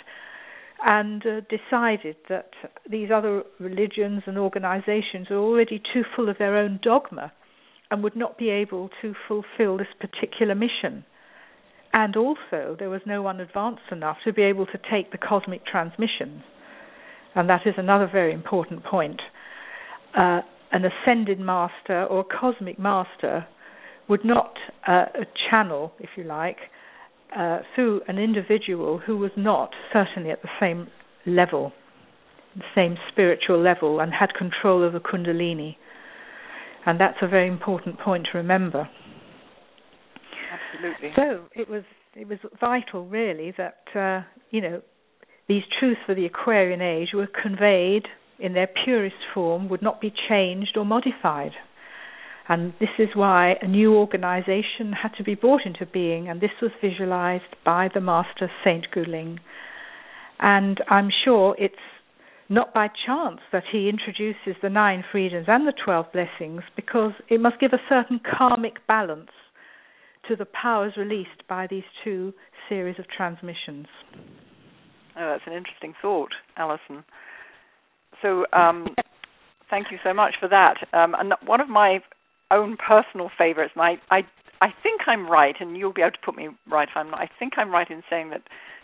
[0.84, 2.49] and uh, decided that
[2.89, 7.32] these other religions and organizations are already too full of their own dogma
[7.89, 11.05] and would not be able to fulfill this particular mission.
[11.97, 15.65] And also, there was no one advanced enough to be able to take the cosmic
[15.65, 16.43] transmissions.
[17.33, 19.21] And that is another very important point.
[20.13, 20.41] Uh,
[20.73, 23.47] an ascended master or cosmic master
[24.09, 25.05] would not uh,
[25.49, 26.57] channel, if you like,
[27.33, 30.89] uh, through an individual who was not certainly at the same
[31.25, 31.71] level,
[32.57, 35.77] the same spiritual level, and had control of the Kundalini.
[36.85, 38.89] And that's a very important point to remember.
[40.76, 41.11] Absolutely.
[41.15, 41.84] So it was
[42.15, 44.82] it was vital, really, that uh, you know
[45.47, 48.03] these truths for the Aquarian age were conveyed
[48.39, 51.51] in their purest form, would not be changed or modified.
[52.47, 56.51] And this is why a new organization had to be brought into being, and this
[56.61, 59.39] was visualized by the master Saint Goo-Ling.
[60.39, 61.76] And I'm sure it's
[62.49, 67.39] not by chance that he introduces the nine freedoms and the twelve blessings, because it
[67.39, 69.32] must give a certain karmic balance
[70.28, 72.34] to the powers released by these two
[72.69, 73.88] series of transmissions.
[75.17, 77.03] Oh, that's an interesting thought, Alison.
[78.21, 78.88] So, um,
[79.69, 80.76] thank you so much for that.
[80.93, 81.99] Um, and one of my
[82.51, 84.21] own personal favorites, and I, I,
[84.61, 87.19] I think I'm right, and you'll be able to put me right if I'm not.
[87.19, 88.41] I think I'm right in saying that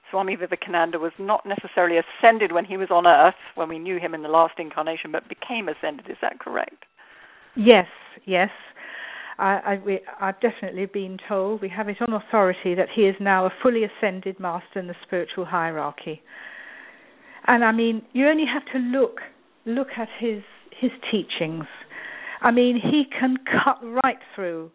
[0.10, 4.14] Swami Vivekananda was not necessarily ascended when he was on earth, when we knew him
[4.14, 6.10] in the last incarnation, but became ascended.
[6.10, 6.86] Is that correct?
[7.56, 7.88] Yes,
[8.26, 8.50] yes.
[9.38, 9.80] I,
[10.20, 13.52] I, have definitely been told, we have it on authority, that he is now a
[13.62, 16.22] fully ascended master in the spiritual hierarchy.
[17.48, 19.20] And I mean, you only have to look
[19.66, 20.44] look at his
[20.80, 21.66] his teachings
[22.42, 24.72] I mean, he can cut right through.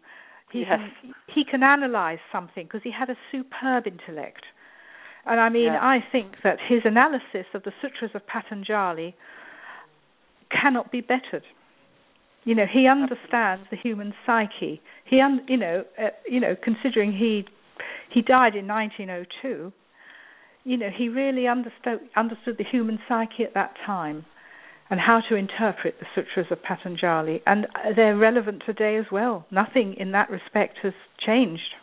[0.51, 0.69] He yes.
[0.69, 4.43] can he can analyze something because he had a superb intellect.
[5.25, 5.79] And I mean, yes.
[5.81, 9.13] I think that his analysis of the sutras of Patanjali
[10.49, 11.43] cannot be bettered.
[12.43, 14.81] You know, he understands the human psyche.
[15.05, 17.45] He, un, you know, uh, you know, considering he
[18.09, 19.73] he died in 1902,
[20.63, 24.25] you know, he really understood understood the human psyche at that time
[24.89, 27.41] and how to interpret the sutras of Patanjali.
[27.45, 29.45] And they're relevant today as well.
[29.51, 30.93] Nothing in that respect has
[31.25, 31.73] changed.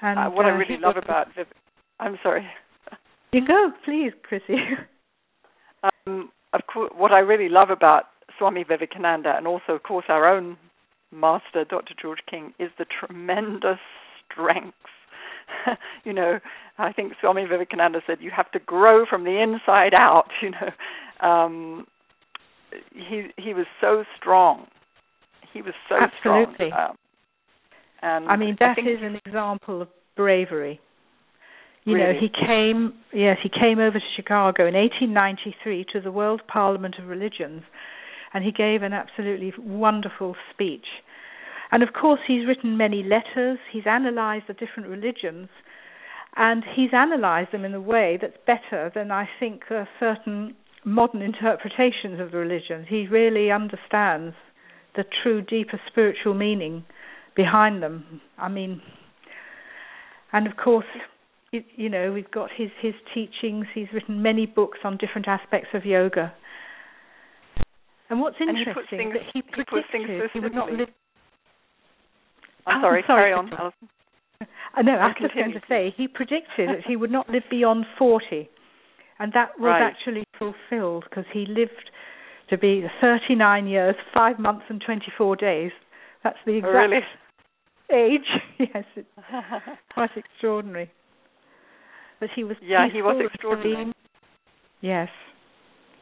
[0.00, 1.46] And uh, what uh, I really love about Viv-
[1.98, 2.46] I'm sorry.
[3.32, 4.54] You go, please, Chrissy.
[6.06, 8.04] um, of course, what I really love about
[8.38, 10.56] Swami Vivekananda and also, of course, our own
[11.12, 11.94] master, Dr.
[12.00, 13.78] George King, is the tremendous
[14.30, 14.76] strength
[16.04, 16.38] you know,
[16.78, 20.28] I think Swami Vivekananda said you have to grow from the inside out.
[20.42, 21.86] You know, um,
[22.92, 24.66] he he was so strong.
[25.52, 26.68] He was so Absolutely.
[26.68, 26.90] strong.
[26.90, 26.96] Um,
[28.02, 30.80] and I mean, that I is an example of bravery.
[31.84, 32.14] You really?
[32.14, 32.94] know, he came.
[33.12, 37.62] Yes, he came over to Chicago in 1893 to the World Parliament of Religions,
[38.34, 40.86] and he gave an absolutely wonderful speech
[41.74, 45.48] and of course, he's written many letters, he's analyzed the different religions,
[46.36, 50.54] and he's analyzed them in a way that's better than I think uh, certain
[50.84, 52.86] modern interpretations of the religions.
[52.88, 54.36] He really understands
[54.94, 56.84] the true, deeper spiritual meaning
[57.34, 58.20] behind them.
[58.38, 58.80] I mean,
[60.32, 60.86] and of course,
[61.52, 63.66] it, you know, we've got his his teachings.
[63.74, 66.32] He's written many books on different aspects of yoga.
[68.10, 70.88] And what's interesting and he things, that he predicted he, he would not live
[72.66, 73.88] I'm sorry, oh, sorry, carry on, Alison.
[74.76, 77.44] Uh, no, I was just going to say he predicted that he would not live
[77.48, 78.50] beyond 40,
[79.20, 79.80] and that was right.
[79.80, 81.90] actually fulfilled because he lived
[82.50, 85.70] to be 39 years, 5 months, and 24 days.
[86.24, 88.16] That's the exact oh, really?
[88.16, 88.26] age.
[88.58, 89.08] yes, it's
[89.94, 90.90] quite extraordinary.
[92.18, 93.92] But he was yeah, he was extraordinary.
[94.80, 95.08] Yes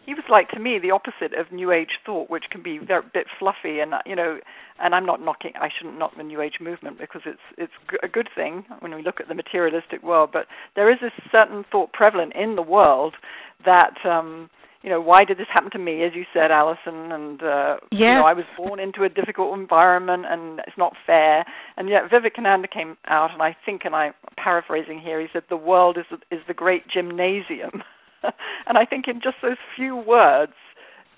[0.04, 3.02] he was like to me the opposite of new age thought which can be a
[3.14, 4.38] bit fluffy and you know
[4.80, 7.72] and i'm not knocking i shouldn't knock the new age movement because it's it's
[8.02, 11.64] a good thing when we look at the materialistic world but there is this certain
[11.70, 13.14] thought prevalent in the world
[13.64, 14.50] that um
[14.82, 18.10] you know why did this happen to me as you said alison and uh yes.
[18.10, 21.44] you know i was born into a difficult environment and it's not fair
[21.76, 25.56] and yet vivekananda came out and i think and i'm paraphrasing here he said the
[25.56, 27.82] world is is the great gymnasium
[28.66, 30.52] and I think in just those few words,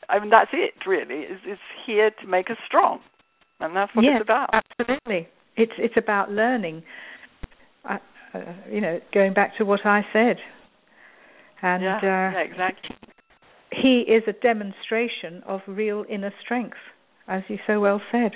[0.09, 1.20] I mean that's it really.
[1.20, 3.00] Is is here to make us strong,
[3.61, 4.50] and that's what yes, it's about.
[4.52, 6.82] Absolutely, it's it's about learning.
[7.88, 7.98] Uh,
[8.34, 8.38] uh,
[8.70, 10.36] you know, going back to what I said,
[11.62, 12.96] and yeah, uh, yeah, exactly.
[13.70, 16.76] He is a demonstration of real inner strength.
[17.26, 18.32] as you so well said.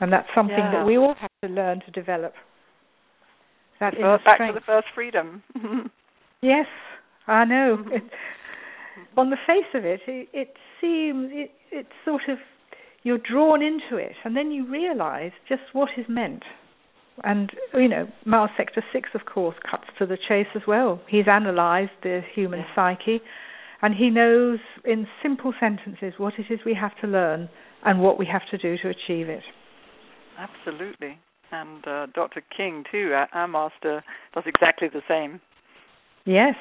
[0.00, 0.72] And that's something yeah.
[0.72, 2.34] that we all have to learn to develop.
[3.80, 5.42] That first, back to the first freedom.
[6.42, 6.66] yes,
[7.26, 7.84] I know.
[7.92, 8.02] It,
[9.16, 12.38] on the face of it, it, it seems it, it's sort of
[13.02, 16.42] you're drawn into it, and then you realise just what is meant.
[17.22, 21.00] And you know, Mars Sector Six, of course, cuts to the chase as well.
[21.08, 22.74] He's analysed the human yeah.
[22.74, 23.20] psyche,
[23.82, 27.48] and he knows in simple sentences what it is we have to learn
[27.84, 29.44] and what we have to do to achieve it.
[30.38, 31.18] Absolutely.
[31.52, 32.42] And uh, Dr.
[32.56, 34.02] King, too, our, our master,
[34.34, 35.40] does exactly the same.
[36.24, 36.56] Yes.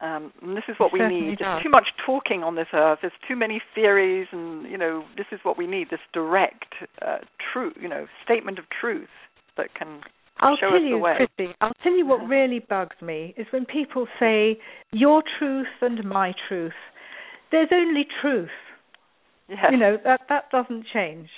[0.00, 1.38] Um, and this is what we need.
[1.38, 1.46] does.
[1.46, 2.98] There's too much talking on this earth.
[3.00, 7.18] There's too many theories, and you know, this is what we need: this direct, uh,
[7.52, 9.08] truth, you know, statement of truth
[9.56, 10.00] that can
[10.40, 11.14] I'll show tell us the you, way.
[11.16, 14.58] Christy, I'll tell you what really bugs me is when people say
[14.92, 16.72] your truth and my truth.
[17.50, 18.48] There's only truth.
[19.48, 19.58] Yes.
[19.70, 21.28] You know that that doesn't change.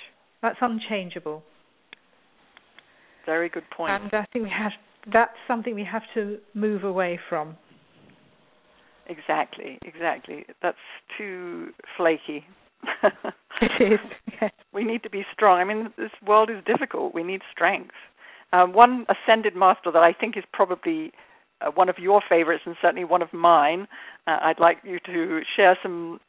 [0.41, 1.43] That's unchangeable.
[3.27, 3.93] Very good point.
[3.93, 4.73] And I think we have
[5.13, 7.57] that's something we have to move away from.
[9.09, 10.45] Exactly, exactly.
[10.63, 10.77] That's
[11.17, 12.45] too flaky.
[13.59, 14.01] It is.
[14.41, 14.51] Yes.
[14.75, 15.61] we need to be strong.
[15.61, 17.15] I mean, this world is difficult.
[17.15, 17.95] We need strength.
[18.53, 21.11] Um, one ascended master that I think is probably
[21.63, 23.89] uh, one of your favorites and certainly one of mine,
[24.27, 26.21] uh, I'd like you to share some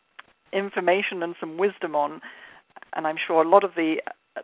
[0.53, 2.21] information and some wisdom on.
[2.95, 3.97] And I'm sure a lot of the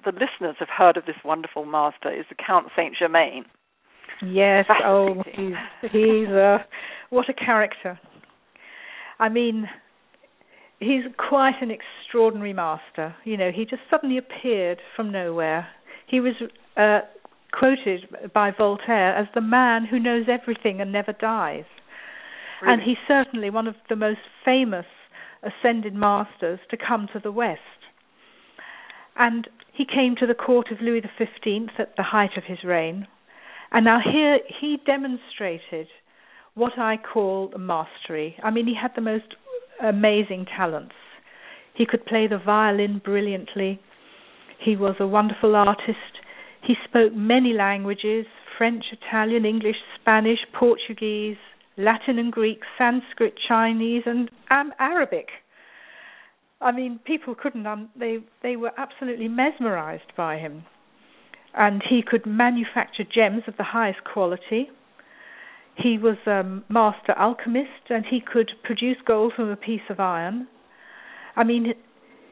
[0.03, 2.11] the listeners have heard of this wonderful master.
[2.11, 3.45] Is the Count Saint Germain?
[4.25, 4.65] Yes.
[4.83, 6.57] Oh, he's he's uh,
[7.09, 7.99] what a character.
[9.23, 9.69] I mean,
[10.81, 13.15] he's quite an extraordinary master.
[13.23, 15.69] You know, he just suddenly appeared from nowhere.
[16.07, 16.33] He was
[16.75, 16.99] uh,
[17.57, 21.63] quoted by Voltaire as the man who knows everything and never dies.
[22.65, 24.85] And he's certainly one of the most famous
[25.41, 27.59] ascended masters to come to the West.
[29.17, 33.07] And he came to the court of Louis XV at the height of his reign.
[33.71, 35.87] And now here he demonstrated
[36.55, 38.35] what I call mastery.
[38.43, 39.35] I mean, he had the most
[39.81, 40.95] amazing talents.
[41.75, 43.79] He could play the violin brilliantly.
[44.63, 46.19] He was a wonderful artist.
[46.65, 48.25] He spoke many languages
[48.57, 51.37] French, Italian, English, Spanish, Portuguese,
[51.77, 55.27] Latin and Greek, Sanskrit, Chinese, and um, Arabic.
[56.61, 57.65] I mean, people couldn't.
[57.65, 60.63] Um, they they were absolutely mesmerized by him,
[61.55, 64.69] and he could manufacture gems of the highest quality.
[65.75, 70.47] He was a master alchemist, and he could produce gold from a piece of iron.
[71.35, 71.73] I mean,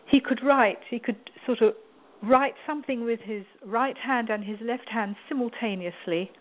[0.06, 0.80] he could write.
[0.90, 1.74] He could sort of
[2.22, 6.32] write something with his right hand and his left hand simultaneously,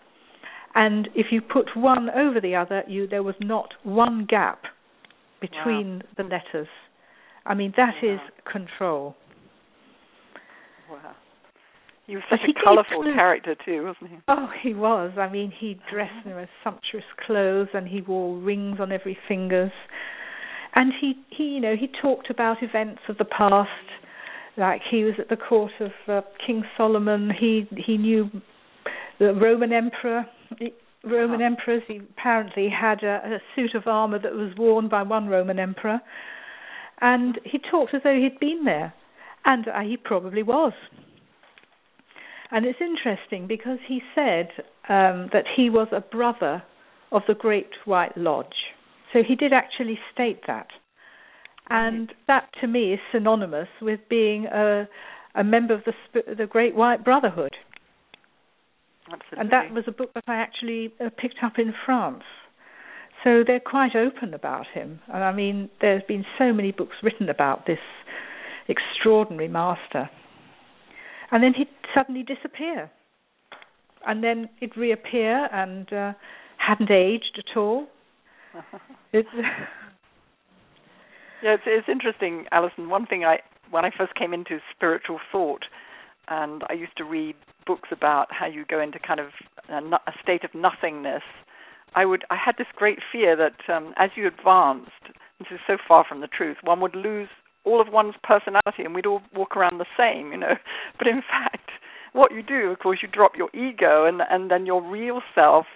[0.74, 4.62] and if you put one over the other, you there was not one gap
[5.40, 6.68] between the letters.
[7.46, 8.30] I mean, that is Wow.
[8.44, 9.16] control.
[10.90, 11.14] Wow.
[12.10, 14.16] He was such he a colourful character too, wasn't he?
[14.26, 15.12] Oh, he was.
[15.16, 19.70] I mean, he dressed in most sumptuous clothes, and he wore rings on every fingers.
[20.76, 23.68] And he, he, you know, he talked about events of the past,
[24.56, 27.30] like he was at the court of uh, King Solomon.
[27.30, 28.28] He he knew
[29.20, 30.26] the Roman emperor.
[31.04, 31.44] Roman Uh-huh.
[31.44, 31.84] emperors.
[31.86, 36.00] He apparently had a, a suit of armor that was worn by one Roman emperor,
[37.00, 38.94] and he talked as though he'd been there,
[39.44, 40.72] and uh, he probably was.
[42.50, 44.48] And it's interesting because he said
[44.88, 46.62] um, that he was a brother
[47.12, 48.46] of the Great White Lodge.
[49.12, 50.68] So he did actually state that.
[51.68, 54.88] And that to me is synonymous with being a,
[55.36, 57.54] a member of the, the Great White Brotherhood.
[59.06, 59.38] Absolutely.
[59.38, 62.24] And that was a book that I actually uh, picked up in France.
[63.22, 65.00] So they're quite open about him.
[65.12, 67.78] And I mean, there's been so many books written about this
[68.68, 70.08] extraordinary master.
[71.32, 72.90] And then he'd suddenly disappear.
[74.06, 76.12] And then he'd reappear and uh,
[76.56, 77.86] hadn't aged at all.
[79.12, 79.28] It's,
[81.42, 82.88] Yeah, it's, it's interesting, Alison.
[82.88, 83.38] One thing I,
[83.70, 85.64] when I first came into spiritual thought,
[86.28, 87.34] and I used to read
[87.66, 89.28] books about how you go into kind of
[89.68, 91.22] a, no- a state of nothingness.
[91.94, 94.90] I would, I had this great fear that um, as you advanced,
[95.38, 97.28] this is so far from the truth, one would lose
[97.64, 100.54] all of one's personality, and we'd all walk around the same, you know.
[100.98, 101.70] But in fact,
[102.12, 105.66] what you do, of course, you drop your ego, and and then your real self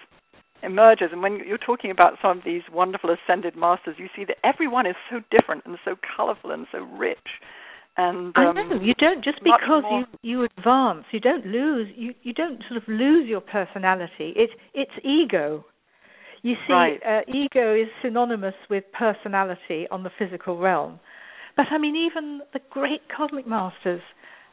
[0.63, 1.09] emerges.
[1.11, 4.85] And when you're talking about some of these wonderful ascended masters, you see that everyone
[4.85, 7.17] is so different and so colorful and so rich.
[7.97, 11.87] And um, I know you don't just because more- you you advance, you don't lose
[11.95, 14.33] you you don't sort of lose your personality.
[14.35, 15.65] It's it's ego.
[16.41, 17.01] You see, Right.
[17.03, 20.99] uh, ego is synonymous with personality on the physical realm,
[21.55, 24.01] But I mean, even the great cosmic masters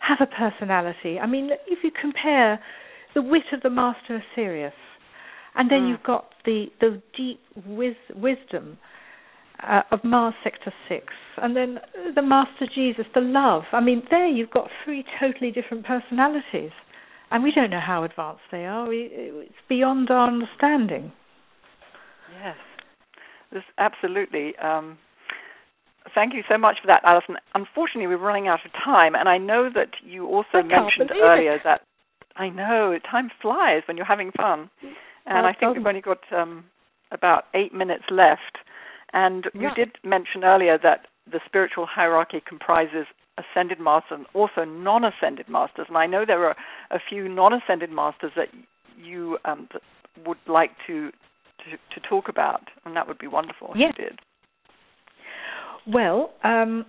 [0.01, 1.19] have a personality.
[1.19, 2.61] I mean, if you compare
[3.15, 4.75] the wit of the master of Sirius,
[5.55, 5.91] and then mm.
[5.91, 8.79] you've got the the deep wis- wisdom
[9.63, 11.79] uh, of Mars Sector Six, and then
[12.15, 13.63] the Master Jesus, the love.
[13.73, 16.73] I mean, there you've got three totally different personalities,
[17.31, 18.89] and we don't know how advanced they are.
[18.89, 21.13] We, it's beyond our understanding.
[22.43, 22.57] Yes,
[23.53, 24.57] this absolutely.
[24.57, 24.99] Um,
[26.15, 27.37] thank you so much for that, Alison.
[27.55, 31.57] Unfortunately, we're running out of time, and I know that you also I mentioned earlier
[31.57, 31.63] it.
[31.65, 31.83] that
[32.37, 34.71] I know time flies when you're having fun,
[35.27, 36.65] and I think we've only got um,
[37.11, 38.59] about eight minutes left.
[39.13, 39.61] And yeah.
[39.61, 43.07] you did mention earlier that the spiritual hierarchy comprises
[43.39, 45.87] ascended masters and also non-ascended masters.
[45.89, 46.57] And I know there are
[46.91, 48.49] a few non-ascended masters that
[48.99, 49.69] you um,
[50.27, 53.93] would like to, to, to talk about, and that would be wonderful yes.
[53.93, 54.19] if you did.
[55.87, 56.87] Well, um,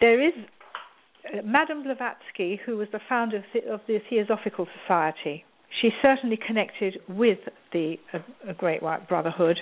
[0.00, 0.34] there is
[1.26, 5.44] uh, Madame Blavatsky, who was the founder of the, of the Theosophical Society.
[5.80, 7.38] She's certainly connected with
[7.72, 9.58] the uh, Great White Brotherhood,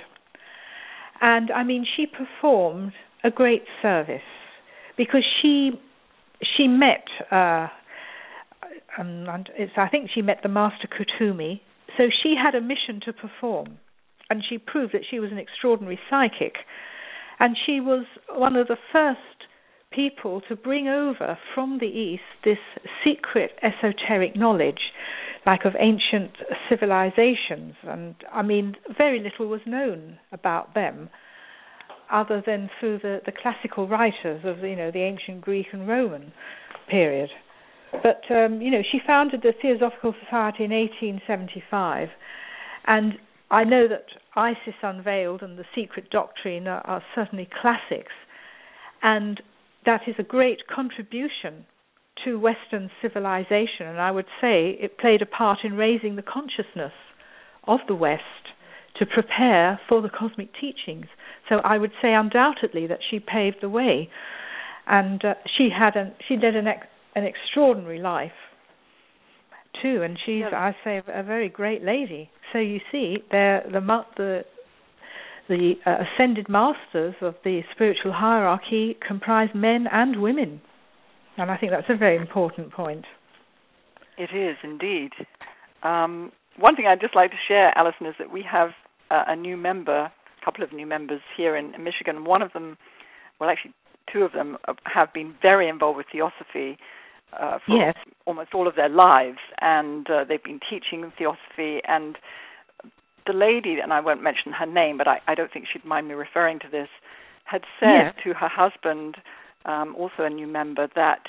[1.21, 2.93] and I mean, she performed
[3.25, 4.21] a great service
[4.97, 5.71] because she
[6.57, 7.05] she met.
[7.31, 7.69] Uh,
[8.99, 11.61] um, I think she met the Master Kuthumi.
[11.97, 13.79] so she had a mission to perform,
[14.31, 16.55] and she proved that she was an extraordinary psychic,
[17.39, 19.21] and she was one of the first
[19.93, 22.59] people to bring over from the east this
[23.05, 24.93] secret esoteric knowledge
[25.47, 26.33] like of ancient
[26.69, 27.75] civilizations.
[27.85, 31.09] And i mean very little was known about them
[32.11, 36.33] other than through the, the classical writers of you know the ancient greek and roman
[36.89, 37.31] period.
[37.93, 42.09] But um, you know she founded the theosophical society in 1875
[42.87, 43.15] and
[43.51, 48.13] i know that isis unveiled and the secret doctrine are, are certainly classics
[49.03, 49.41] and
[49.85, 51.65] that is a great contribution
[52.25, 56.93] to Western civilization, and I would say it played a part in raising the consciousness
[57.65, 58.23] of the West
[58.99, 61.07] to prepare for the cosmic teachings.
[61.49, 64.11] So I would say undoubtedly that she paved the way,
[64.87, 68.33] and uh, she had an she led an ex, an extraordinary life
[69.83, 72.31] too, and she's I say a, very great lady.
[72.53, 74.45] So you see, the the
[75.49, 80.61] the uh, ascended masters of the spiritual hierarchy comprise men and women.
[81.37, 83.05] And I think that's a very important point.
[84.19, 85.11] It is indeed.
[85.83, 88.71] Um, one thing I'd just like to share, Alison, is that we have
[89.11, 92.25] uh, a new member, a couple of new members here in, in, Michigan.
[92.25, 92.79] One of them,
[93.39, 93.75] well, actually,
[94.11, 96.79] two of them uh, have been very involved with theosophy
[97.33, 97.95] uh, for yes.
[98.27, 101.81] almost all of their lives, and uh, they've been teaching theosophy.
[101.87, 102.17] And
[103.27, 106.09] the lady, and I won't mention her name, but I, I don't think she'd mind
[106.09, 106.89] me referring to this,
[107.45, 109.17] had said to her husband,
[109.65, 111.29] um, also a new member, that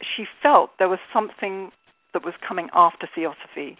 [0.00, 1.70] she felt there was something
[2.12, 3.76] that was coming after theosophy.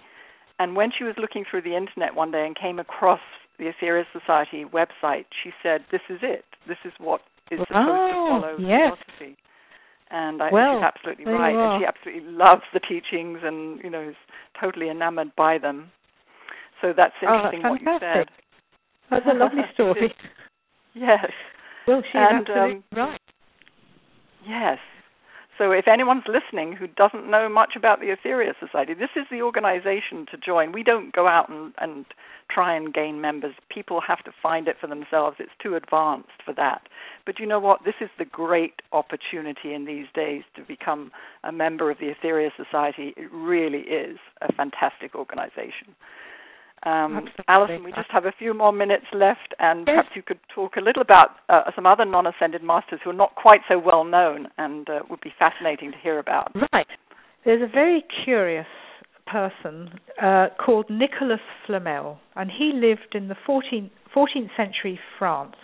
[0.59, 3.21] And when she was looking through the internet one day and came across
[3.59, 6.45] the Aetherius Society website, she said, "This is it.
[6.67, 8.93] This is what is supposed oh, to follow yes.
[9.19, 9.37] theosophy."
[10.15, 11.57] And I, well, she's absolutely right.
[11.57, 14.15] And she absolutely loves the teachings and you know is
[14.61, 15.91] totally enamored by them.
[16.81, 18.29] So that's oh, interesting oh, what you said.
[19.11, 20.15] That's a lovely story.
[20.95, 21.27] yes.
[21.89, 23.21] Well, she's and, absolutely um, right.
[24.47, 24.79] Yes.
[25.57, 29.43] So if anyone's listening who doesn't know much about the Aetherius Society, this is the
[29.43, 30.73] organization to join.
[30.73, 32.05] We don't go out and, and
[32.51, 33.55] try and gain members.
[33.69, 35.37] People have to find it for themselves.
[35.39, 36.83] It's too advanced for that.
[37.25, 37.85] But you know what?
[37.85, 41.13] This is the great opportunity in these days to become
[41.45, 43.15] a member of the Aetherius Society.
[43.17, 45.95] It really is a fantastic organization.
[46.85, 49.87] Um, Alison, we just have a few more minutes left, and yes.
[49.87, 53.35] perhaps you could talk a little about uh, some other non-ascended masters who are not
[53.37, 56.53] quite so well known and uh, would be fascinating to hear about.
[56.73, 56.87] Right.
[57.45, 58.67] There's a very curious
[59.27, 65.57] person uh, called Nicolas Flamel, and he lived in the 14th, 14th century France.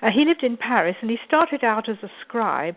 [0.00, 2.76] Uh, he lived in Paris, and he started out as a scribe.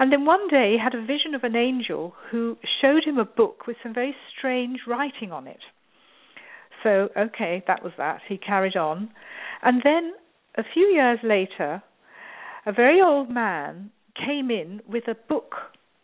[0.00, 3.24] And then one day he had a vision of an angel who showed him a
[3.24, 5.60] book with some very strange writing on it.
[6.82, 8.20] So, okay, that was that.
[8.28, 9.10] He carried on.
[9.62, 10.12] And then
[10.56, 11.82] a few years later,
[12.66, 15.54] a very old man came in with a book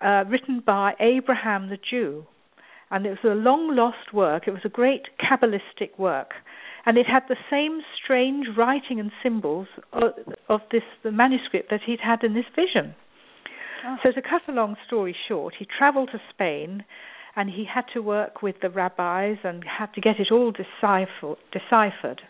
[0.01, 2.27] uh, written by Abraham the Jew.
[2.91, 4.45] And it was a long lost work.
[4.47, 6.31] It was a great Kabbalistic work.
[6.85, 10.13] And it had the same strange writing and symbols of,
[10.49, 12.95] of this the manuscript that he'd had in this vision.
[13.85, 13.97] Oh.
[14.05, 16.85] So to cut a long story short, he traveled to Spain
[17.37, 22.23] and he had to work with the rabbis and had to get it all deciphered.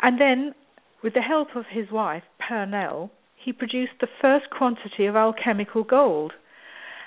[0.00, 0.54] And then,
[1.02, 6.32] with the help of his wife, Perenelle, he produced the first quantity of alchemical gold.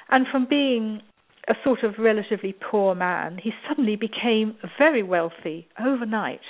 [0.10, 1.02] And from being
[1.48, 6.42] a sort of relatively poor man, he suddenly became very wealthy overnight.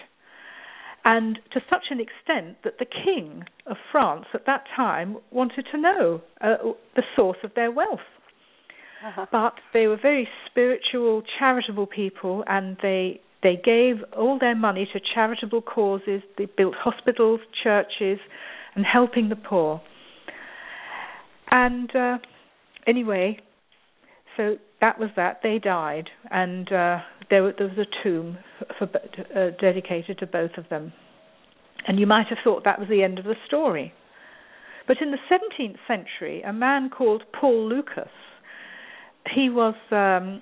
[1.06, 5.78] And to such an extent that the king of France at that time wanted to
[5.78, 6.58] know uh,
[6.96, 8.02] the source of their wealth.
[9.06, 9.26] Uh-huh.
[9.32, 15.00] But they were very spiritual, charitable people, and they they gave all their money to
[15.14, 16.22] charitable causes.
[16.38, 18.20] They built hospitals, churches,
[18.76, 19.82] and helping the poor.
[21.50, 22.18] And uh,
[22.88, 23.40] anyway,
[24.36, 25.42] so that was that.
[25.44, 28.38] They died, and uh, there, there, was a tomb
[28.78, 30.94] for, uh, dedicated to both of them.
[31.88, 33.94] And you might have thought that was the end of the story.
[34.88, 38.10] But in the 17th century, a man called Paul Lucas
[39.34, 40.42] he was um,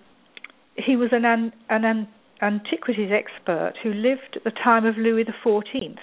[0.76, 2.08] he was an, an, an
[2.42, 5.96] antiquities expert who lived at the time of Louis XIV,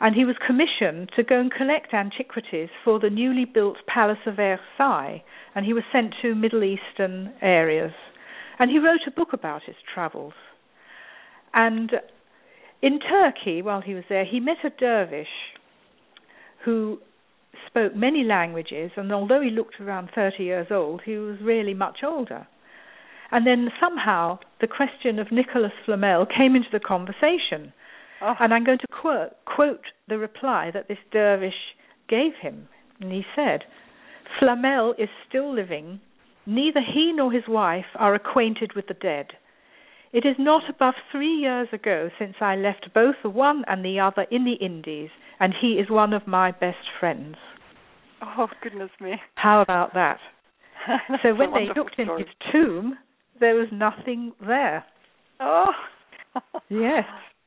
[0.00, 4.36] and he was commissioned to go and collect antiquities for the newly built Palace of
[4.36, 5.22] Versailles,
[5.54, 7.92] and he was sent to Middle Eastern areas,
[8.58, 10.34] and he wrote a book about his travels.
[11.54, 11.92] And
[12.80, 15.26] in Turkey, while he was there, he met a dervish
[16.64, 17.00] who
[17.72, 22.00] spoke many languages, and although he looked around 30 years old, he was really much
[22.04, 22.46] older.
[23.30, 27.72] And then somehow the question of Nicholas Flamel came into the conversation.
[28.20, 28.34] Oh.
[28.38, 31.74] And I'm going to quote, quote the reply that this dervish
[32.08, 32.68] gave him.
[33.00, 33.60] And he said,
[34.38, 36.00] Flamel is still living.
[36.44, 39.28] Neither he nor his wife are acquainted with the dead.
[40.12, 43.98] It is not above three years ago since I left both the one and the
[43.98, 45.08] other in the Indies,
[45.40, 47.36] and he is one of my best friends.
[48.22, 49.14] Oh, goodness me.
[49.34, 50.18] How about that?
[51.22, 52.22] so when they looked story.
[52.22, 52.94] in his tomb,
[53.40, 54.84] there was nothing there.
[55.40, 55.72] Oh.
[56.68, 57.04] yes.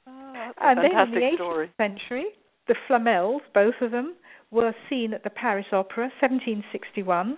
[0.08, 1.72] Oh, and then in the 18th story.
[1.78, 2.26] century,
[2.68, 4.16] the Flamels, both of them,
[4.52, 7.38] were seen at the Paris Opera, 1761.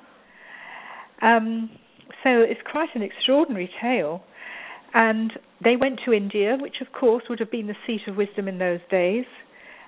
[1.22, 1.70] Um,
[2.24, 4.24] so it's quite an extraordinary tale.
[4.94, 5.32] And
[5.64, 8.58] they went to India, which of course would have been the seat of wisdom in
[8.58, 9.26] those days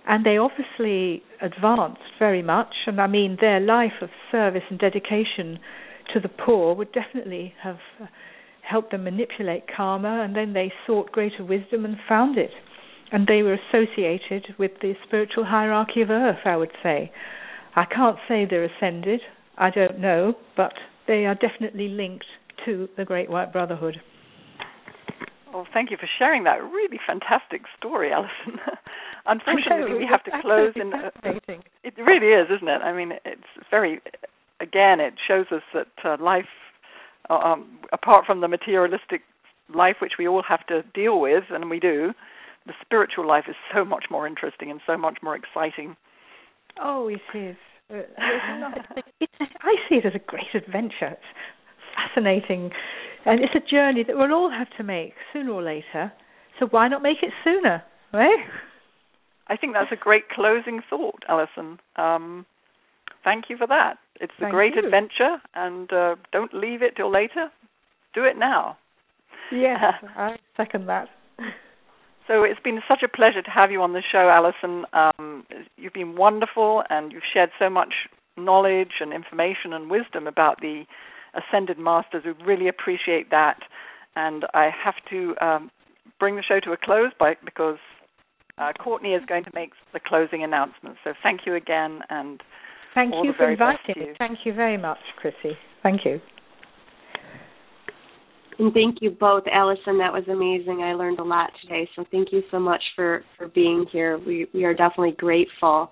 [0.08, 2.74] and they obviously advanced very much.
[2.88, 5.60] And I mean, their life of service and dedication
[6.14, 8.06] to the poor would definitely have uh,
[8.62, 12.52] helped them manipulate karma, and then they sought greater wisdom and found it.
[13.12, 17.12] And they were associated with the spiritual hierarchy of earth, I would say.
[17.76, 19.22] I can't say they're ascended,
[19.58, 20.74] I don't know, but
[21.08, 22.26] they are definitely linked
[22.66, 24.02] to the Great White Brotherhood.
[25.54, 28.60] Well, thank you for sharing that really fantastic story, Alison.
[29.26, 30.93] Unfortunately, we have to close in.
[30.93, 31.10] Uh,
[31.84, 32.82] it really is, isn't it?
[32.82, 34.02] I mean, it's very.
[34.62, 36.45] Again, it shows us that uh, life,
[37.30, 39.22] uh, um, apart from the materialistic
[39.74, 42.12] life which we all have to deal with, and we do,
[42.66, 45.95] the spiritual life is so much more interesting and so much more exciting.
[46.82, 47.56] Oh, it is.
[47.91, 48.02] Uh,
[49.20, 49.32] it's,
[49.62, 51.18] I see it as a great adventure.
[51.18, 51.22] It's
[51.95, 52.72] fascinating,
[53.26, 56.11] and it's a journey that we'll all have to make sooner or later.
[56.59, 58.45] So why not make it sooner, right?
[59.47, 61.80] I think that's a great closing thought, Alison.
[61.95, 62.45] Um,
[63.24, 63.97] thank you for that.
[64.22, 64.86] It's a thank great you.
[64.86, 67.49] adventure, and uh, don't leave it till later.
[68.13, 68.78] Do it now.
[69.51, 69.80] Yes,
[70.15, 71.07] I second that.
[72.28, 74.86] So it's been such a pleasure to have you on the show, Alison.
[74.93, 75.45] Um,
[75.78, 77.93] you've been wonderful, and you've shared so much
[78.38, 80.84] knowledge and information and wisdom about the
[81.34, 82.23] ascended masters.
[82.25, 83.59] We really appreciate that.
[84.15, 85.71] And I have to um,
[86.19, 87.77] bring the show to a close by, because
[88.57, 90.97] uh, Courtney is going to make the closing announcement.
[91.03, 92.41] So thank you again, and
[92.93, 94.07] thank you for inviting me.
[94.17, 95.57] Thank you very much, Chrissy.
[95.84, 96.19] Thank you.
[98.57, 99.97] And thank you both, Allison.
[99.99, 100.82] That was amazing.
[100.84, 101.88] I learned a lot today.
[101.95, 104.17] So thank you so much for for being here.
[104.17, 105.91] We we are definitely grateful.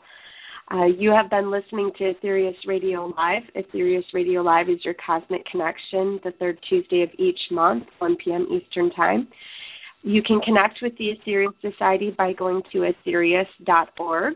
[0.69, 3.43] Uh, you have been listening to Aetherius Radio Live.
[3.55, 8.47] Aetherius Radio Live is your cosmic connection, the third Tuesday of each month, 1 p.m.
[8.51, 9.29] Eastern Time.
[10.03, 14.33] You can connect with the Aetherius Society by going to aetherius.org.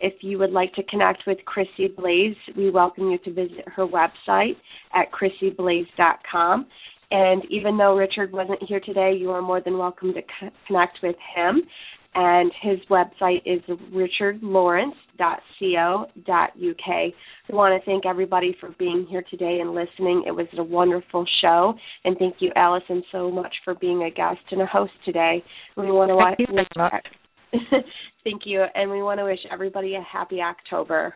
[0.00, 3.86] If you would like to connect with Chrissy Blaze, we welcome you to visit her
[3.86, 4.56] website
[4.94, 6.66] at chrissyblaze.com.
[7.12, 10.20] And even though Richard wasn't here today, you are more than welcome to
[10.66, 11.62] connect with him.
[12.14, 16.88] And his website is richardlawrence.co.uk.
[16.88, 17.12] I
[17.48, 20.24] want to thank everybody for being here today and listening.
[20.26, 21.74] It was a wonderful show.
[22.04, 25.42] And thank you, Allison, so much for being a guest and a host today.
[25.76, 26.54] We want to thank wish, you
[28.24, 28.64] thank you.
[28.74, 31.14] And we want to wish everybody a happy October.